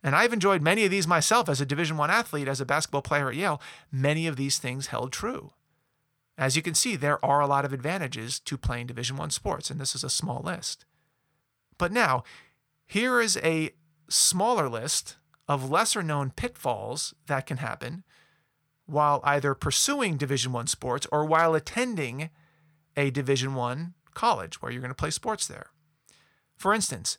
And 0.00 0.14
I've 0.14 0.32
enjoyed 0.32 0.62
many 0.62 0.84
of 0.84 0.92
these 0.92 1.08
myself 1.08 1.48
as 1.48 1.60
a 1.60 1.66
Division 1.66 1.96
1 1.96 2.08
athlete, 2.08 2.46
as 2.46 2.60
a 2.60 2.64
basketball 2.64 3.02
player 3.02 3.30
at 3.30 3.34
Yale. 3.34 3.60
Many 3.90 4.28
of 4.28 4.36
these 4.36 4.58
things 4.58 4.86
held 4.86 5.12
true. 5.12 5.54
As 6.38 6.54
you 6.54 6.62
can 6.62 6.74
see, 6.74 6.94
there 6.94 7.22
are 7.24 7.40
a 7.40 7.48
lot 7.48 7.64
of 7.64 7.72
advantages 7.72 8.38
to 8.38 8.56
playing 8.56 8.86
Division 8.86 9.16
1 9.16 9.30
sports, 9.30 9.70
and 9.70 9.80
this 9.80 9.96
is 9.96 10.04
a 10.04 10.10
small 10.10 10.40
list. 10.40 10.84
But 11.78 11.92
now, 11.92 12.24
here 12.86 13.20
is 13.20 13.36
a 13.38 13.70
smaller 14.08 14.68
list 14.68 15.16
of 15.48 15.70
lesser 15.70 16.02
known 16.02 16.30
pitfalls 16.30 17.14
that 17.26 17.46
can 17.46 17.58
happen 17.58 18.04
while 18.86 19.20
either 19.24 19.54
pursuing 19.54 20.16
Division 20.16 20.52
1 20.52 20.66
sports 20.66 21.06
or 21.10 21.24
while 21.24 21.54
attending 21.54 22.30
a 22.96 23.10
Division 23.10 23.54
1 23.54 23.94
college 24.14 24.60
where 24.60 24.70
you're 24.70 24.80
going 24.80 24.90
to 24.90 24.94
play 24.94 25.10
sports 25.10 25.46
there. 25.46 25.66
For 26.56 26.72
instance, 26.72 27.18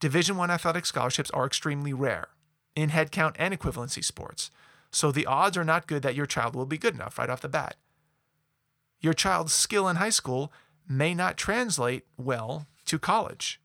Division 0.00 0.36
1 0.36 0.50
athletic 0.50 0.86
scholarships 0.86 1.30
are 1.30 1.46
extremely 1.46 1.92
rare 1.92 2.28
in 2.76 2.90
headcount 2.90 3.34
and 3.38 3.58
equivalency 3.58 4.04
sports. 4.04 4.50
So 4.90 5.10
the 5.10 5.26
odds 5.26 5.56
are 5.56 5.64
not 5.64 5.86
good 5.86 6.02
that 6.02 6.14
your 6.14 6.26
child 6.26 6.54
will 6.54 6.66
be 6.66 6.78
good 6.78 6.94
enough 6.94 7.18
right 7.18 7.28
off 7.28 7.40
the 7.40 7.48
bat 7.48 7.76
your 9.00 9.14
child's 9.14 9.52
skill 9.52 9.88
in 9.88 9.96
high 9.96 10.10
school 10.10 10.52
may 10.88 11.14
not 11.14 11.36
translate 11.36 12.04
well 12.16 12.66
to 12.86 12.98
college. 12.98 13.60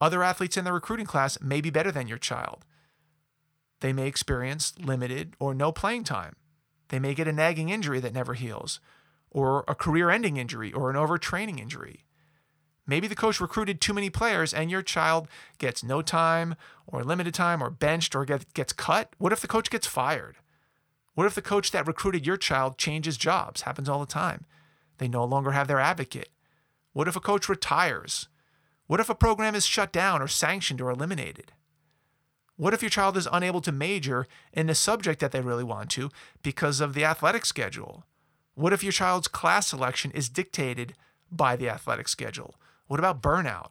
Other 0.00 0.22
athletes 0.22 0.56
in 0.56 0.64
the 0.64 0.72
recruiting 0.72 1.06
class 1.06 1.40
may 1.40 1.60
be 1.60 1.70
better 1.70 1.92
than 1.92 2.08
your 2.08 2.18
child. 2.18 2.64
They 3.80 3.92
may 3.92 4.06
experience 4.06 4.74
limited 4.78 5.34
or 5.38 5.54
no 5.54 5.72
playing 5.72 6.04
time. 6.04 6.36
They 6.88 6.98
may 6.98 7.14
get 7.14 7.28
a 7.28 7.32
nagging 7.32 7.68
injury 7.68 8.00
that 8.00 8.14
never 8.14 8.34
heals, 8.34 8.80
or 9.30 9.64
a 9.68 9.74
career 9.74 10.10
ending 10.10 10.36
injury, 10.36 10.72
or 10.72 10.90
an 10.90 10.96
overtraining 10.96 11.60
injury. 11.60 12.04
Maybe 12.86 13.06
the 13.06 13.14
coach 13.14 13.40
recruited 13.40 13.80
too 13.80 13.94
many 13.94 14.10
players 14.10 14.52
and 14.52 14.70
your 14.70 14.82
child 14.82 15.28
gets 15.58 15.84
no 15.84 16.02
time, 16.02 16.56
or 16.86 17.04
limited 17.04 17.34
time, 17.34 17.62
or 17.62 17.70
benched, 17.70 18.16
or 18.16 18.24
gets 18.24 18.72
cut. 18.72 19.14
What 19.18 19.32
if 19.32 19.40
the 19.40 19.46
coach 19.46 19.70
gets 19.70 19.86
fired? 19.86 20.36
What 21.14 21.26
if 21.26 21.34
the 21.34 21.42
coach 21.42 21.70
that 21.70 21.86
recruited 21.86 22.26
your 22.26 22.36
child 22.36 22.78
changes 22.78 23.16
jobs? 23.16 23.62
Happens 23.62 23.88
all 23.88 24.00
the 24.00 24.06
time. 24.06 24.46
They 24.98 25.08
no 25.08 25.24
longer 25.24 25.52
have 25.52 25.68
their 25.68 25.78
advocate. 25.78 26.30
What 26.92 27.06
if 27.06 27.14
a 27.14 27.20
coach 27.20 27.48
retires? 27.48 28.28
What 28.90 28.98
if 28.98 29.08
a 29.08 29.14
program 29.14 29.54
is 29.54 29.66
shut 29.66 29.92
down 29.92 30.20
or 30.20 30.26
sanctioned 30.26 30.80
or 30.80 30.90
eliminated? 30.90 31.52
What 32.56 32.74
if 32.74 32.82
your 32.82 32.90
child 32.90 33.16
is 33.16 33.28
unable 33.30 33.60
to 33.60 33.70
major 33.70 34.26
in 34.52 34.66
the 34.66 34.74
subject 34.74 35.20
that 35.20 35.30
they 35.30 35.40
really 35.40 35.62
want 35.62 35.90
to 35.90 36.10
because 36.42 36.80
of 36.80 36.92
the 36.92 37.04
athletic 37.04 37.46
schedule? 37.46 38.04
What 38.54 38.72
if 38.72 38.82
your 38.82 38.90
child's 38.90 39.28
class 39.28 39.68
selection 39.68 40.10
is 40.10 40.28
dictated 40.28 40.94
by 41.30 41.54
the 41.54 41.68
athletic 41.68 42.08
schedule? 42.08 42.56
What 42.88 42.98
about 42.98 43.22
burnout? 43.22 43.68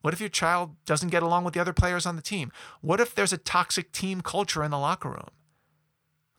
What 0.00 0.14
if 0.14 0.20
your 0.20 0.28
child 0.28 0.74
doesn't 0.84 1.10
get 1.10 1.22
along 1.22 1.44
with 1.44 1.54
the 1.54 1.60
other 1.60 1.72
players 1.72 2.04
on 2.04 2.16
the 2.16 2.20
team? 2.20 2.50
What 2.80 2.98
if 2.98 3.14
there's 3.14 3.32
a 3.32 3.38
toxic 3.38 3.92
team 3.92 4.20
culture 4.20 4.64
in 4.64 4.72
the 4.72 4.78
locker 4.78 5.10
room? 5.10 5.30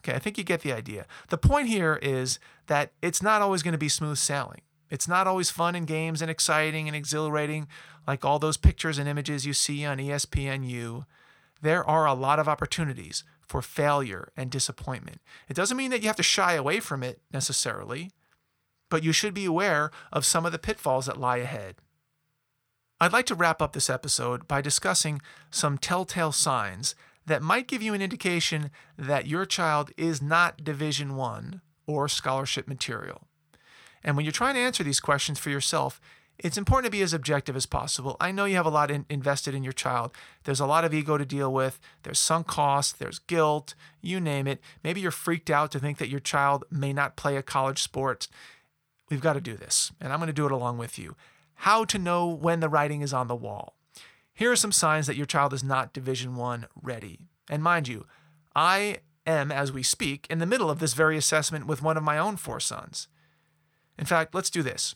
Okay, 0.04 0.18
I 0.18 0.20
think 0.20 0.38
you 0.38 0.44
get 0.44 0.64
the 0.64 0.74
idea. 0.74 1.06
The 1.30 1.38
point 1.38 1.70
here 1.70 1.98
is 2.02 2.40
that 2.68 2.92
it's 3.02 3.24
not 3.24 3.42
always 3.42 3.64
going 3.64 3.72
to 3.72 3.78
be 3.78 3.88
smooth 3.88 4.18
sailing. 4.18 4.64
It's 4.92 5.08
not 5.08 5.26
always 5.26 5.50
fun 5.50 5.74
and 5.74 5.88
games 5.88 6.22
and 6.22 6.30
exciting 6.30 6.88
and 6.88 6.96
exhilarating 6.96 7.70
like 8.08 8.26
all 8.26 8.40
those 8.40 8.58
pictures 8.58 8.98
and 8.98 9.08
images 9.08 9.46
you 9.46 9.54
see 9.54 9.86
on 9.86 9.98
ESPNU. 9.98 11.06
There 11.62 11.88
are 11.88 12.06
a 12.06 12.14
lot 12.14 12.40
of 12.40 12.48
opportunities 12.48 13.24
for 13.42 13.62
failure 13.62 14.32
and 14.36 14.50
disappointment. 14.50 15.20
It 15.48 15.56
doesn't 15.56 15.78
mean 15.78 15.92
that 15.92 16.02
you 16.02 16.08
have 16.08 16.16
to 16.16 16.24
shy 16.24 16.54
away 16.54 16.80
from 16.80 17.04
it 17.04 17.22
necessarily, 17.32 18.12
but 18.90 19.04
you 19.04 19.12
should 19.12 19.34
be 19.34 19.46
aware 19.46 19.92
of 20.12 20.26
some 20.26 20.46
of 20.46 20.52
the 20.52 20.60
pitfalls 20.60 21.06
that 21.06 21.20
lie 21.20 21.38
ahead. 21.38 21.76
I'd 23.00 23.14
like 23.14 23.26
to 23.28 23.36
wrap 23.36 23.62
up 23.62 23.74
this 23.74 23.90
episode 23.90 24.48
by 24.48 24.62
discussing 24.62 25.22
some 25.50 25.78
telltale 25.78 26.32
signs 26.32 26.96
that 27.26 27.42
might 27.42 27.68
give 27.68 27.82
you 27.82 27.94
an 27.94 28.02
indication 28.02 28.72
that 28.98 29.28
your 29.28 29.46
child 29.46 29.92
is 29.98 30.22
not 30.22 30.64
Division 30.64 31.16
1 31.16 31.62
or 31.88 32.08
scholarship 32.08 32.68
material. 32.68 33.28
And 34.04 34.16
when 34.16 34.26
you're 34.26 34.32
trying 34.32 34.56
to 34.56 34.62
answer 34.62 34.84
these 34.84 35.00
questions 35.00 35.40
for 35.40 35.50
yourself, 35.50 36.02
it's 36.44 36.58
important 36.58 36.92
to 36.92 36.98
be 36.98 37.04
as 37.04 37.14
objective 37.14 37.56
as 37.56 37.68
possible. 37.68 38.18
I 38.20 38.32
know 38.32 38.46
you 38.46 38.56
have 38.56 38.66
a 38.66 38.70
lot 38.70 38.90
in, 38.90 39.06
invested 39.10 39.54
in 39.54 39.64
your 39.64 39.74
child. 39.74 40.12
There's 40.44 40.60
a 40.60 40.66
lot 40.66 40.84
of 40.84 40.94
ego 40.94 41.18
to 41.18 41.26
deal 41.26 41.54
with. 41.54 41.80
There's 42.02 42.20
sunk 42.20 42.48
costs, 42.48 42.94
there's 42.94 43.20
guilt, 43.20 43.76
you 44.02 44.20
name 44.20 44.48
it. 44.48 44.60
Maybe 44.84 45.02
you're 45.02 45.12
freaked 45.12 45.52
out 45.52 45.72
to 45.72 45.80
think 45.80 46.00
that 46.00 46.10
your 46.10 46.20
child 46.20 46.66
may 46.72 46.94
not 46.94 47.16
play 47.16 47.38
a 47.38 47.44
college 47.44 47.82
sport. 47.82 48.28
We've 49.10 49.22
got 49.22 49.34
to 49.34 49.42
do 49.42 49.56
this, 49.56 49.92
and 50.02 50.12
I'm 50.12 50.20
going 50.20 50.28
to 50.28 50.34
do 50.34 50.46
it 50.46 50.52
along 50.52 50.80
with 50.80 50.98
you. 50.98 51.16
How 51.56 51.86
to 51.86 52.00
know 52.00 52.28
when 52.28 52.60
the 52.60 52.70
writing 52.70 53.02
is 53.02 53.14
on 53.14 53.28
the 53.28 53.36
wall. 53.36 53.76
Here 54.34 54.52
are 54.52 54.56
some 54.56 54.72
signs 54.72 55.06
that 55.06 55.18
your 55.18 55.28
child 55.28 55.54
is 55.54 55.64
not 55.64 55.94
Division 55.94 56.36
1 56.36 56.66
ready. 56.82 57.20
And 57.50 57.62
mind 57.62 57.88
you, 57.88 58.08
I 58.56 58.98
am 59.28 59.52
as 59.52 59.72
we 59.72 59.84
speak 59.84 60.26
in 60.30 60.40
the 60.40 60.48
middle 60.48 60.72
of 60.72 60.80
this 60.80 60.96
very 60.96 61.18
assessment 61.18 61.68
with 61.68 61.84
one 61.84 61.98
of 61.98 62.04
my 62.04 62.18
own 62.18 62.38
four 62.38 62.60
sons. 62.60 63.08
In 64.00 64.06
fact, 64.06 64.34
let's 64.34 64.50
do 64.50 64.64
this. 64.64 64.96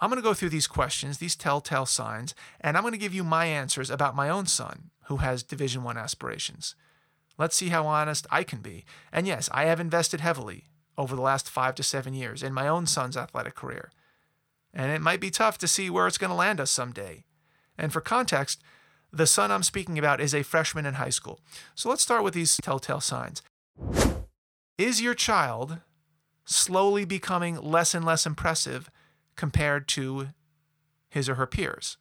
I'm 0.00 0.08
going 0.08 0.20
to 0.20 0.26
go 0.26 0.34
through 0.34 0.48
these 0.48 0.66
questions, 0.66 1.18
these 1.18 1.36
telltale 1.36 1.86
signs, 1.86 2.34
and 2.60 2.76
I'm 2.76 2.82
going 2.82 2.92
to 2.92 2.98
give 2.98 3.14
you 3.14 3.22
my 3.22 3.44
answers 3.44 3.90
about 3.90 4.16
my 4.16 4.30
own 4.30 4.46
son 4.46 4.90
who 5.04 5.18
has 5.18 5.42
Division 5.42 5.82
1 5.82 5.98
aspirations. 5.98 6.74
Let's 7.36 7.56
see 7.56 7.68
how 7.68 7.86
honest 7.86 8.26
I 8.30 8.42
can 8.42 8.60
be. 8.60 8.84
And 9.12 9.26
yes, 9.26 9.48
I 9.52 9.64
have 9.64 9.80
invested 9.80 10.20
heavily 10.20 10.64
over 10.96 11.14
the 11.14 11.22
last 11.22 11.48
5 11.50 11.74
to 11.76 11.82
7 11.82 12.14
years 12.14 12.42
in 12.42 12.54
my 12.54 12.66
own 12.66 12.86
son's 12.86 13.16
athletic 13.16 13.54
career. 13.54 13.90
And 14.72 14.90
it 14.92 15.00
might 15.00 15.20
be 15.20 15.30
tough 15.30 15.58
to 15.58 15.68
see 15.68 15.90
where 15.90 16.06
it's 16.06 16.18
going 16.18 16.30
to 16.30 16.36
land 16.36 16.60
us 16.60 16.70
someday. 16.70 17.24
And 17.76 17.92
for 17.92 18.00
context, 18.00 18.62
the 19.12 19.26
son 19.26 19.50
I'm 19.50 19.62
speaking 19.62 19.98
about 19.98 20.20
is 20.20 20.34
a 20.34 20.42
freshman 20.42 20.86
in 20.86 20.94
high 20.94 21.10
school. 21.10 21.40
So 21.74 21.88
let's 21.88 22.02
start 22.02 22.22
with 22.22 22.34
these 22.34 22.56
telltale 22.62 23.00
signs. 23.00 23.42
Is 24.78 25.02
your 25.02 25.14
child 25.14 25.78
slowly 26.44 27.04
becoming 27.04 27.60
less 27.60 27.94
and 27.94 28.04
less 28.04 28.26
impressive 28.26 28.90
compared 29.40 29.88
to 29.88 30.28
his 31.08 31.26
or 31.26 31.36
her 31.36 31.46
peers? 31.46 31.96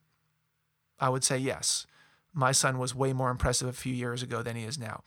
I 1.00 1.08
would 1.08 1.24
say 1.24 1.38
yes. 1.38 1.88
My 2.34 2.52
son 2.52 2.78
was 2.78 2.94
way 2.94 3.14
more 3.14 3.32
impressive 3.32 3.70
a 3.70 3.72
few 3.72 3.94
years 3.94 4.22
ago 4.22 4.44
than 4.44 4.58
he 4.58 4.66
is 4.66 4.78
now. 4.78 5.04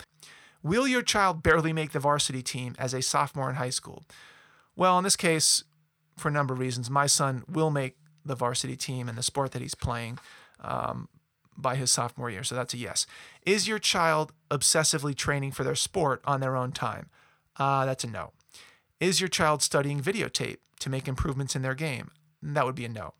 Will 0.62 0.88
your 0.88 1.02
child 1.02 1.42
barely 1.42 1.74
make 1.74 1.92
the 1.92 2.00
varsity 2.00 2.42
team 2.42 2.74
as 2.78 2.94
a 2.94 3.02
sophomore 3.02 3.50
in 3.50 3.56
high 3.56 3.68
school? 3.68 4.04
Well, 4.74 4.96
in 4.96 5.04
this 5.04 5.14
case, 5.14 5.64
for 6.16 6.28
a 6.28 6.32
number 6.32 6.54
of 6.54 6.58
reasons, 6.58 6.88
my 6.88 7.06
son 7.06 7.44
will 7.46 7.70
make 7.70 7.98
the 8.24 8.34
varsity 8.34 8.76
team 8.76 9.10
and 9.10 9.18
the 9.18 9.22
sport 9.22 9.52
that 9.52 9.60
he's 9.60 9.74
playing 9.74 10.18
um, 10.60 11.10
by 11.54 11.76
his 11.76 11.92
sophomore 11.92 12.30
year. 12.30 12.44
So 12.44 12.54
that's 12.54 12.72
a 12.72 12.78
yes. 12.78 13.06
Is 13.44 13.68
your 13.68 13.78
child 13.78 14.32
obsessively 14.50 15.14
training 15.14 15.52
for 15.52 15.64
their 15.64 15.74
sport 15.74 16.22
on 16.24 16.40
their 16.40 16.56
own 16.56 16.72
time? 16.72 17.10
Uh, 17.58 17.84
that's 17.84 18.04
a 18.04 18.06
no. 18.06 18.32
Is 19.00 19.20
your 19.20 19.28
child 19.28 19.60
studying 19.60 20.00
videotape 20.00 20.58
to 20.80 20.88
make 20.88 21.06
improvements 21.06 21.54
in 21.54 21.60
their 21.60 21.74
game? 21.74 22.10
That 22.42 22.66
would 22.66 22.74
be 22.74 22.84
a 22.84 22.88
no. 22.88 23.14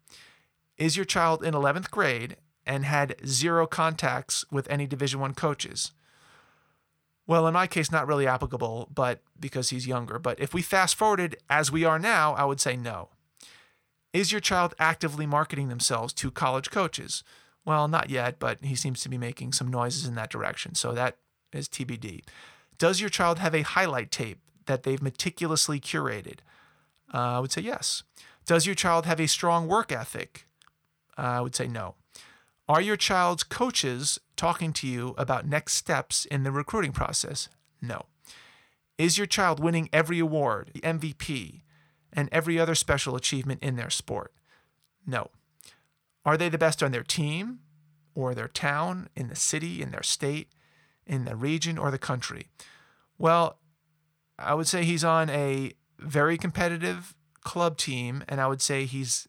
Is 0.77 0.97
your 0.97 1.05
child 1.05 1.45
in 1.45 1.55
11th 1.55 1.91
grade 1.91 2.37
and 2.67 2.85
had 2.85 3.17
zero 3.27 3.67
contacts 3.67 4.45
with 4.51 4.69
any 4.69 4.87
Division 4.87 5.21
1 5.21 5.35
coaches? 5.35 5.93
Well, 7.27 7.47
in 7.47 7.55
my 7.55 7.67
case, 7.67 7.93
not 7.93 8.09
really 8.09 8.27
applicable, 8.27 8.91
but 8.93 9.23
because 9.39 9.71
he's 9.71 9.87
younger. 9.87 10.19
But 10.19 10.41
if 10.41 10.53
we 10.53 10.61
fast 10.61 10.97
forwarded 10.97 11.37
as 11.49 11.71
we 11.71 11.85
are 11.85 11.99
now, 11.99 12.35
I 12.35 12.45
would 12.45 12.61
say 12.61 12.77
no. 12.77 13.11
Is 14.13 14.33
your 14.33 14.41
child 14.41 14.75
actively 14.79 15.25
marketing 15.25 15.69
themselves 15.69 16.13
to 16.15 16.31
college 16.31 16.71
coaches? 16.71 17.23
Well, 17.65 17.87
not 17.89 18.11
yet, 18.11 18.39
but 18.39 18.63
he 18.63 18.75
seems 18.75 19.01
to 19.03 19.09
be 19.09 19.19
making 19.19 19.53
some 19.53 19.69
noises 19.69 20.07
in 20.07 20.17
that 20.17 20.31
direction. 20.31 20.75
So 20.75 20.93
that 20.93 21.17
is 21.53 21.69
TBD. 21.69 22.23
Does 22.77 23.01
your 23.01 23.11
child 23.11 23.39
have 23.39 23.55
a 23.55 23.63
highlight 23.63 24.11
tape 24.11 24.41
that 24.67 24.83
they've 24.83 25.03
meticulously 25.03 25.79
curated? 25.79 26.41
Uh, 27.15 27.19
I 27.19 27.39
would 27.39 27.53
say 27.53 27.63
yes. 27.63 28.03
Does 28.46 28.66
your 28.66 28.74
child 28.74 29.07
have 29.07 29.20
a 29.20 29.28
strong 29.28 29.68
work 29.68 29.92
ethic? 29.92 30.46
Uh, 31.16 31.22
I 31.22 31.40
would 31.40 31.55
say 31.55 31.68
no. 31.68 31.94
Are 32.68 32.81
your 32.81 32.96
child's 32.96 33.42
coaches 33.42 34.18
talking 34.37 34.72
to 34.74 34.87
you 34.87 35.14
about 35.18 35.46
next 35.46 35.74
steps 35.74 36.24
in 36.24 36.42
the 36.42 36.52
recruiting 36.52 36.92
process? 36.92 37.48
No. 37.81 38.07
Is 38.98 39.18
your 39.18 39.26
child 39.26 39.61
winning 39.61 39.88
every 39.92 40.18
award, 40.18 40.70
the 40.74 40.81
MVP, 40.81 41.62
and 42.12 42.28
every 42.31 42.59
other 42.59 42.74
special 42.74 43.16
achievement 43.16 43.62
in 43.62 43.76
their 43.76 43.90
sport? 43.90 44.33
No. 45.07 45.31
Are 46.24 46.37
they 46.37 46.48
the 46.48 46.59
best 46.59 46.83
on 46.83 46.92
their 46.92 47.02
team 47.02 47.61
or 48.14 48.35
their 48.35 48.48
town, 48.48 49.09
in 49.16 49.28
the 49.28 49.37
city, 49.37 49.83
in 49.83 49.90
their 49.90 50.02
state, 50.02 50.52
in 51.07 51.24
the 51.24 51.35
region, 51.35 51.78
or 51.78 51.90
the 51.90 51.98
country? 51.98 52.48
Well, 53.18 53.59
I 54.38 54.55
would 54.55 54.68
say 54.68 54.85
he's 54.85 55.05
on 55.05 55.31
a 55.31 55.72
very 55.98 56.37
competitive 56.37 57.14
club 57.44 57.76
team, 57.76 58.24
and 58.28 58.40
I 58.40 58.46
would 58.46 58.62
say 58.62 58.85
he's 58.85 59.28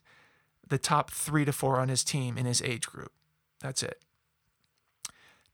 the 0.67 0.77
top 0.77 1.11
three 1.11 1.45
to 1.45 1.51
four 1.51 1.79
on 1.79 1.89
his 1.89 2.03
team 2.03 2.37
in 2.37 2.45
his 2.45 2.61
age 2.61 2.87
group. 2.87 3.11
That's 3.59 3.83
it. 3.83 4.01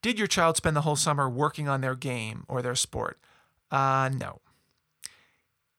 Did 0.01 0.17
your 0.17 0.27
child 0.27 0.57
spend 0.57 0.75
the 0.75 0.81
whole 0.81 0.95
summer 0.95 1.29
working 1.29 1.67
on 1.67 1.81
their 1.81 1.95
game 1.95 2.45
or 2.47 2.61
their 2.61 2.75
sport? 2.75 3.19
Uh, 3.69 4.09
no. 4.13 4.39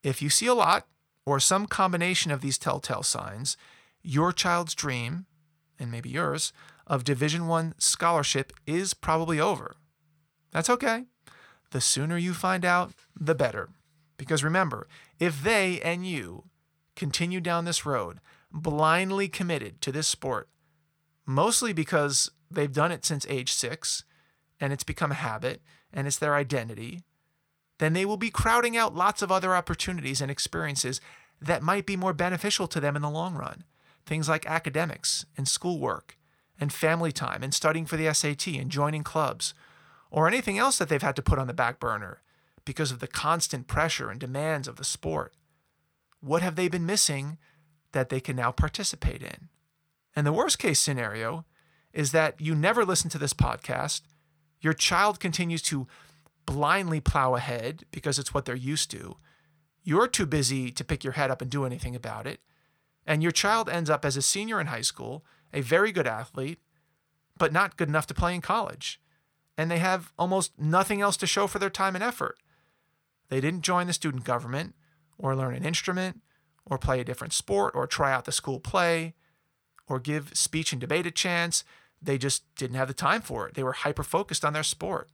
If 0.03 0.21
you 0.21 0.29
see 0.29 0.47
a 0.47 0.53
lot 0.53 0.87
or 1.25 1.39
some 1.39 1.65
combination 1.65 2.31
of 2.31 2.41
these 2.41 2.57
telltale 2.57 3.03
signs, 3.03 3.57
your 4.03 4.31
child's 4.31 4.75
dream 4.75 5.25
and 5.79 5.91
maybe 5.91 6.09
yours, 6.09 6.53
of 6.85 7.03
Division 7.03 7.47
1 7.47 7.75
scholarship 7.77 8.53
is 8.67 8.93
probably 8.93 9.39
over. 9.39 9.75
That's 10.51 10.69
okay. 10.69 11.05
The 11.71 11.81
sooner 11.81 12.17
you 12.17 12.33
find 12.33 12.63
out, 12.65 12.91
the 13.19 13.33
better. 13.33 13.69
Because 14.17 14.43
remember, 14.43 14.87
if 15.19 15.41
they 15.41 15.81
and 15.81 16.05
you 16.05 16.43
continue 16.95 17.41
down 17.41 17.65
this 17.65 17.85
road, 17.85 18.19
blindly 18.51 19.27
committed 19.27 19.81
to 19.81 19.91
this 19.91 20.07
sport, 20.07 20.49
mostly 21.25 21.73
because 21.73 22.31
they've 22.49 22.71
done 22.71 22.91
it 22.91 23.05
since 23.05 23.25
age 23.29 23.51
six 23.51 24.03
and 24.59 24.73
it's 24.73 24.83
become 24.83 25.11
a 25.11 25.15
habit 25.15 25.61
and 25.93 26.07
it's 26.07 26.17
their 26.17 26.35
identity, 26.35 27.01
then 27.79 27.93
they 27.93 28.05
will 28.05 28.17
be 28.17 28.29
crowding 28.29 28.77
out 28.77 28.95
lots 28.95 29.21
of 29.21 29.31
other 29.31 29.55
opportunities 29.55 30.21
and 30.21 30.29
experiences 30.29 31.01
that 31.41 31.63
might 31.63 31.85
be 31.85 31.95
more 31.95 32.13
beneficial 32.13 32.67
to 32.67 32.79
them 32.79 32.95
in 32.95 33.01
the 33.01 33.09
long 33.09 33.35
run 33.35 33.63
things 34.05 34.27
like 34.27 34.45
academics 34.45 35.25
and 35.37 35.47
schoolwork 35.47 36.17
and 36.59 36.73
family 36.73 37.11
time 37.11 37.43
and 37.43 37.53
studying 37.53 37.85
for 37.85 37.97
the 37.97 38.11
SAT 38.13 38.47
and 38.47 38.69
joining 38.69 39.03
clubs 39.03 39.53
or 40.09 40.27
anything 40.27 40.57
else 40.57 40.77
that 40.77 40.89
they've 40.89 41.01
had 41.01 41.15
to 41.15 41.21
put 41.21 41.39
on 41.39 41.47
the 41.47 41.53
back 41.53 41.79
burner 41.79 42.21
because 42.65 42.91
of 42.91 42.99
the 42.99 43.07
constant 43.07 43.67
pressure 43.67 44.09
and 44.09 44.19
demands 44.19 44.67
of 44.67 44.75
the 44.75 44.83
sport. 44.83 45.33
What 46.21 46.41
have 46.41 46.55
they 46.55 46.67
been 46.67 46.85
missing 46.85 47.37
that 47.91 48.09
they 48.09 48.19
can 48.19 48.35
now 48.35 48.51
participate 48.51 49.21
in? 49.21 49.49
And 50.15 50.25
the 50.25 50.33
worst 50.33 50.59
case 50.59 50.79
scenario 50.79 51.45
is 51.93 52.11
that 52.11 52.39
you 52.39 52.55
never 52.55 52.85
listen 52.85 53.09
to 53.09 53.17
this 53.17 53.33
podcast, 53.33 54.01
your 54.61 54.73
child 54.73 55.19
continues 55.19 55.61
to 55.63 55.87
blindly 56.45 56.99
plow 56.99 57.35
ahead 57.35 57.83
because 57.91 58.19
it's 58.19 58.33
what 58.33 58.45
they're 58.45 58.55
used 58.55 58.91
to. 58.91 59.17
You're 59.83 60.07
too 60.07 60.25
busy 60.25 60.71
to 60.71 60.83
pick 60.83 61.03
your 61.03 61.13
head 61.13 61.31
up 61.31 61.41
and 61.41 61.49
do 61.49 61.65
anything 61.65 61.95
about 61.95 62.27
it. 62.27 62.39
And 63.05 63.23
your 63.23 63.31
child 63.31 63.67
ends 63.67 63.89
up 63.89 64.05
as 64.05 64.15
a 64.15 64.21
senior 64.21 64.61
in 64.61 64.67
high 64.67 64.81
school, 64.81 65.25
a 65.53 65.61
very 65.61 65.91
good 65.91 66.07
athlete, 66.07 66.59
but 67.37 67.51
not 67.51 67.77
good 67.77 67.89
enough 67.89 68.05
to 68.07 68.13
play 68.13 68.35
in 68.35 68.41
college. 68.41 69.01
And 69.57 69.69
they 69.69 69.79
have 69.79 70.13
almost 70.17 70.59
nothing 70.59 71.01
else 71.01 71.17
to 71.17 71.27
show 71.27 71.47
for 71.47 71.57
their 71.57 71.69
time 71.69 71.95
and 71.95 72.03
effort. 72.03 72.37
They 73.29 73.41
didn't 73.41 73.63
join 73.63 73.87
the 73.87 73.93
student 73.93 74.23
government, 74.23 74.75
or 75.21 75.35
learn 75.35 75.55
an 75.55 75.63
instrument, 75.63 76.21
or 76.65 76.77
play 76.77 76.99
a 76.99 77.05
different 77.05 77.33
sport, 77.33 77.73
or 77.75 77.87
try 77.87 78.11
out 78.11 78.25
the 78.25 78.31
school 78.31 78.59
play, 78.59 79.13
or 79.87 79.99
give 79.99 80.35
speech 80.35 80.71
and 80.71 80.81
debate 80.81 81.05
a 81.05 81.11
chance. 81.11 81.63
They 82.01 82.17
just 82.17 82.43
didn't 82.55 82.77
have 82.77 82.87
the 82.87 82.93
time 82.93 83.21
for 83.21 83.47
it. 83.47 83.53
They 83.53 83.63
were 83.63 83.73
hyper 83.73 84.03
focused 84.03 84.43
on 84.43 84.53
their 84.53 84.63
sport. 84.63 85.09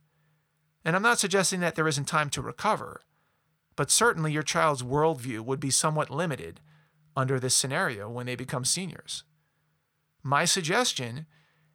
And 0.85 0.95
I'm 0.95 1.01
not 1.01 1.19
suggesting 1.19 1.59
that 1.59 1.75
there 1.75 1.87
isn't 1.87 2.05
time 2.05 2.29
to 2.31 2.41
recover, 2.41 3.01
but 3.75 3.91
certainly 3.91 4.31
your 4.31 4.43
child's 4.43 4.83
worldview 4.83 5.41
would 5.41 5.59
be 5.59 5.69
somewhat 5.69 6.09
limited 6.09 6.61
under 7.15 7.39
this 7.39 7.55
scenario 7.55 8.09
when 8.09 8.25
they 8.25 8.35
become 8.35 8.63
seniors. 8.63 9.23
My 10.23 10.45
suggestion 10.45 11.25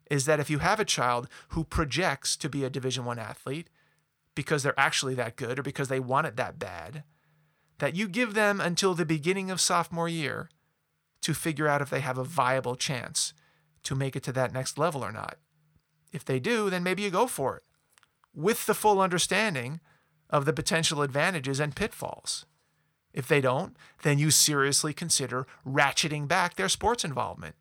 is 0.09 0.25
that 0.25 0.39
if 0.39 0.49
you 0.49 0.59
have 0.59 0.79
a 0.79 0.85
child 0.85 1.27
who 1.49 1.63
projects 1.63 2.35
to 2.37 2.49
be 2.49 2.63
a 2.63 2.69
Division 2.69 3.05
1 3.05 3.19
athlete 3.19 3.69
because 4.35 4.63
they're 4.63 4.79
actually 4.79 5.15
that 5.15 5.35
good 5.35 5.59
or 5.59 5.63
because 5.63 5.87
they 5.87 5.99
want 5.99 6.27
it 6.27 6.35
that 6.37 6.59
bad, 6.59 7.03
that 7.83 7.97
you 7.97 8.07
give 8.07 8.33
them 8.33 8.61
until 8.61 8.93
the 8.93 9.05
beginning 9.05 9.51
of 9.51 9.59
sophomore 9.59 10.07
year 10.07 10.47
to 11.19 11.33
figure 11.33 11.67
out 11.67 11.81
if 11.81 11.89
they 11.89 11.99
have 11.99 12.17
a 12.17 12.23
viable 12.23 12.77
chance 12.77 13.33
to 13.83 13.93
make 13.93 14.15
it 14.15 14.23
to 14.23 14.31
that 14.31 14.53
next 14.53 14.77
level 14.77 15.03
or 15.03 15.11
not. 15.11 15.35
If 16.13 16.23
they 16.23 16.39
do, 16.39 16.69
then 16.69 16.81
maybe 16.81 17.01
you 17.01 17.09
go 17.09 17.27
for 17.27 17.57
it 17.57 17.63
with 18.33 18.67
the 18.67 18.73
full 18.73 19.01
understanding 19.01 19.81
of 20.29 20.45
the 20.45 20.53
potential 20.53 21.01
advantages 21.01 21.59
and 21.59 21.75
pitfalls. 21.75 22.45
If 23.13 23.27
they 23.27 23.41
don't, 23.41 23.75
then 24.01 24.17
you 24.17 24.31
seriously 24.31 24.93
consider 24.93 25.45
ratcheting 25.67 26.25
back 26.25 26.55
their 26.55 26.69
sports 26.69 27.03
involvement 27.03 27.55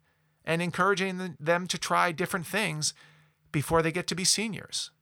and 0.44 0.62
encouraging 0.62 1.36
them 1.40 1.66
to 1.66 1.78
try 1.78 2.12
different 2.12 2.46
things 2.46 2.94
before 3.50 3.82
they 3.82 3.90
get 3.90 4.06
to 4.06 4.14
be 4.14 4.24
seniors. 4.24 4.92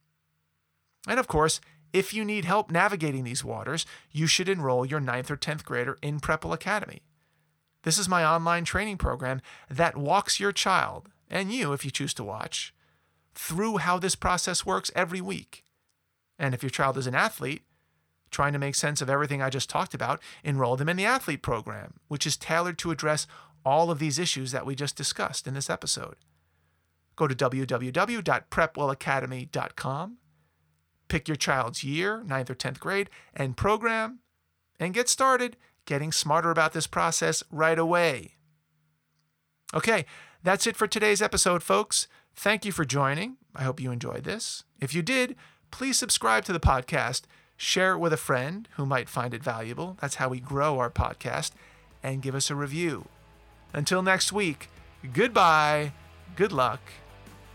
And 1.07 1.19
of 1.19 1.27
course, 1.27 1.61
if 1.93 2.13
you 2.13 2.23
need 2.23 2.45
help 2.45 2.71
navigating 2.71 3.23
these 3.23 3.43
waters, 3.43 3.85
you 4.11 4.27
should 4.27 4.49
enroll 4.49 4.85
your 4.85 5.01
9th 5.01 5.31
or 5.31 5.37
10th 5.37 5.63
grader 5.63 5.97
in 6.01 6.19
Prepwell 6.19 6.53
Academy. 6.53 7.01
This 7.83 7.97
is 7.97 8.07
my 8.07 8.23
online 8.23 8.63
training 8.63 8.97
program 8.97 9.41
that 9.69 9.97
walks 9.97 10.39
your 10.39 10.51
child, 10.51 11.09
and 11.29 11.51
you, 11.51 11.73
if 11.73 11.83
you 11.83 11.91
choose 11.91 12.13
to 12.15 12.23
watch, 12.23 12.73
through 13.33 13.77
how 13.77 13.97
this 13.97 14.15
process 14.15 14.65
works 14.65 14.91
every 14.95 15.21
week. 15.21 15.63
And 16.37 16.53
if 16.53 16.63
your 16.63 16.69
child 16.69 16.97
is 16.97 17.07
an 17.07 17.15
athlete, 17.15 17.63
trying 18.29 18.53
to 18.53 18.59
make 18.59 18.75
sense 18.75 19.01
of 19.01 19.09
everything 19.09 19.41
I 19.41 19.49
just 19.49 19.69
talked 19.69 19.93
about, 19.93 20.21
enroll 20.43 20.77
them 20.77 20.89
in 20.89 20.97
the 20.97 21.05
athlete 21.05 21.41
program, 21.41 21.95
which 22.07 22.25
is 22.25 22.37
tailored 22.37 22.77
to 22.79 22.91
address 22.91 23.27
all 23.65 23.91
of 23.91 23.99
these 23.99 24.17
issues 24.17 24.51
that 24.51 24.65
we 24.65 24.75
just 24.75 24.95
discussed 24.95 25.47
in 25.47 25.53
this 25.53 25.69
episode. 25.69 26.15
Go 27.15 27.27
to 27.27 27.35
www.prepwellacademy.com, 27.35 30.17
pick 31.11 31.27
your 31.27 31.35
child's 31.35 31.83
year, 31.83 32.23
9th 32.25 32.49
or 32.51 32.55
10th 32.55 32.79
grade, 32.79 33.09
and 33.35 33.57
program, 33.57 34.19
and 34.79 34.93
get 34.93 35.09
started 35.09 35.57
getting 35.85 36.09
smarter 36.13 36.51
about 36.51 36.71
this 36.71 36.87
process 36.87 37.43
right 37.51 37.77
away. 37.77 38.35
Okay, 39.73 40.05
that's 40.41 40.65
it 40.65 40.77
for 40.77 40.87
today's 40.87 41.21
episode, 41.21 41.63
folks. 41.63 42.07
Thank 42.33 42.63
you 42.63 42.71
for 42.71 42.85
joining. 42.85 43.35
I 43.53 43.63
hope 43.63 43.81
you 43.81 43.91
enjoyed 43.91 44.23
this. 44.23 44.63
If 44.79 44.95
you 44.95 45.01
did, 45.01 45.35
please 45.69 45.99
subscribe 45.99 46.45
to 46.45 46.53
the 46.53 46.61
podcast, 46.61 47.23
share 47.57 47.91
it 47.91 47.99
with 47.99 48.13
a 48.13 48.17
friend 48.17 48.69
who 48.77 48.85
might 48.85 49.09
find 49.09 49.33
it 49.33 49.43
valuable. 49.43 49.97
That's 49.99 50.15
how 50.15 50.29
we 50.29 50.39
grow 50.39 50.79
our 50.79 50.89
podcast, 50.89 51.51
and 52.01 52.21
give 52.21 52.35
us 52.35 52.49
a 52.49 52.55
review. 52.55 53.09
Until 53.73 54.01
next 54.01 54.31
week, 54.31 54.69
goodbye, 55.11 55.91
good 56.37 56.53
luck, 56.53 56.79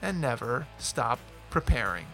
and 0.02 0.20
never 0.20 0.66
stop 0.76 1.20
preparing. 1.48 2.04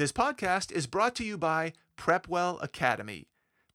This 0.00 0.12
podcast 0.12 0.72
is 0.72 0.86
brought 0.86 1.14
to 1.16 1.24
you 1.24 1.36
by 1.36 1.74
Prepwell 1.98 2.58
Academy. 2.62 3.26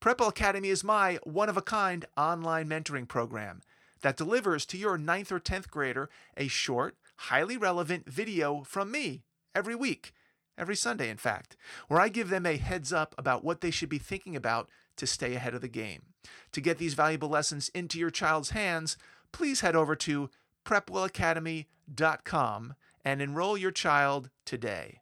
Prepwell 0.01 0.29
Academy 0.29 0.69
is 0.69 0.83
my 0.83 1.19
one 1.21 1.49
of 1.49 1.55
a 1.55 1.61
kind 1.61 2.03
online 2.17 2.67
mentoring 2.67 3.07
program 3.07 3.61
that 4.01 4.17
delivers 4.17 4.65
to 4.65 4.77
your 4.79 4.97
9th 4.97 5.31
or 5.31 5.39
10th 5.39 5.69
grader 5.69 6.09
a 6.35 6.47
short, 6.47 6.95
highly 7.15 7.57
relevant 7.57 8.09
video 8.09 8.63
from 8.63 8.89
me 8.89 9.21
every 9.53 9.75
week, 9.75 10.13
every 10.57 10.75
Sunday, 10.75 11.11
in 11.11 11.17
fact, 11.17 11.55
where 11.89 11.99
I 11.99 12.09
give 12.09 12.29
them 12.29 12.47
a 12.47 12.57
heads 12.57 12.91
up 12.91 13.13
about 13.19 13.43
what 13.43 13.61
they 13.61 13.69
should 13.69 13.89
be 13.89 13.99
thinking 13.99 14.35
about 14.35 14.67
to 14.97 15.05
stay 15.05 15.35
ahead 15.35 15.53
of 15.53 15.61
the 15.61 15.67
game. 15.67 16.05
To 16.53 16.59
get 16.59 16.79
these 16.79 16.95
valuable 16.95 17.29
lessons 17.29 17.69
into 17.69 17.99
your 17.99 18.09
child's 18.09 18.49
hands, 18.49 18.97
please 19.31 19.61
head 19.61 19.75
over 19.75 19.95
to 19.97 20.31
prepwellacademy.com 20.65 22.73
and 23.05 23.21
enroll 23.21 23.55
your 23.55 23.69
child 23.69 24.31
today. 24.43 25.01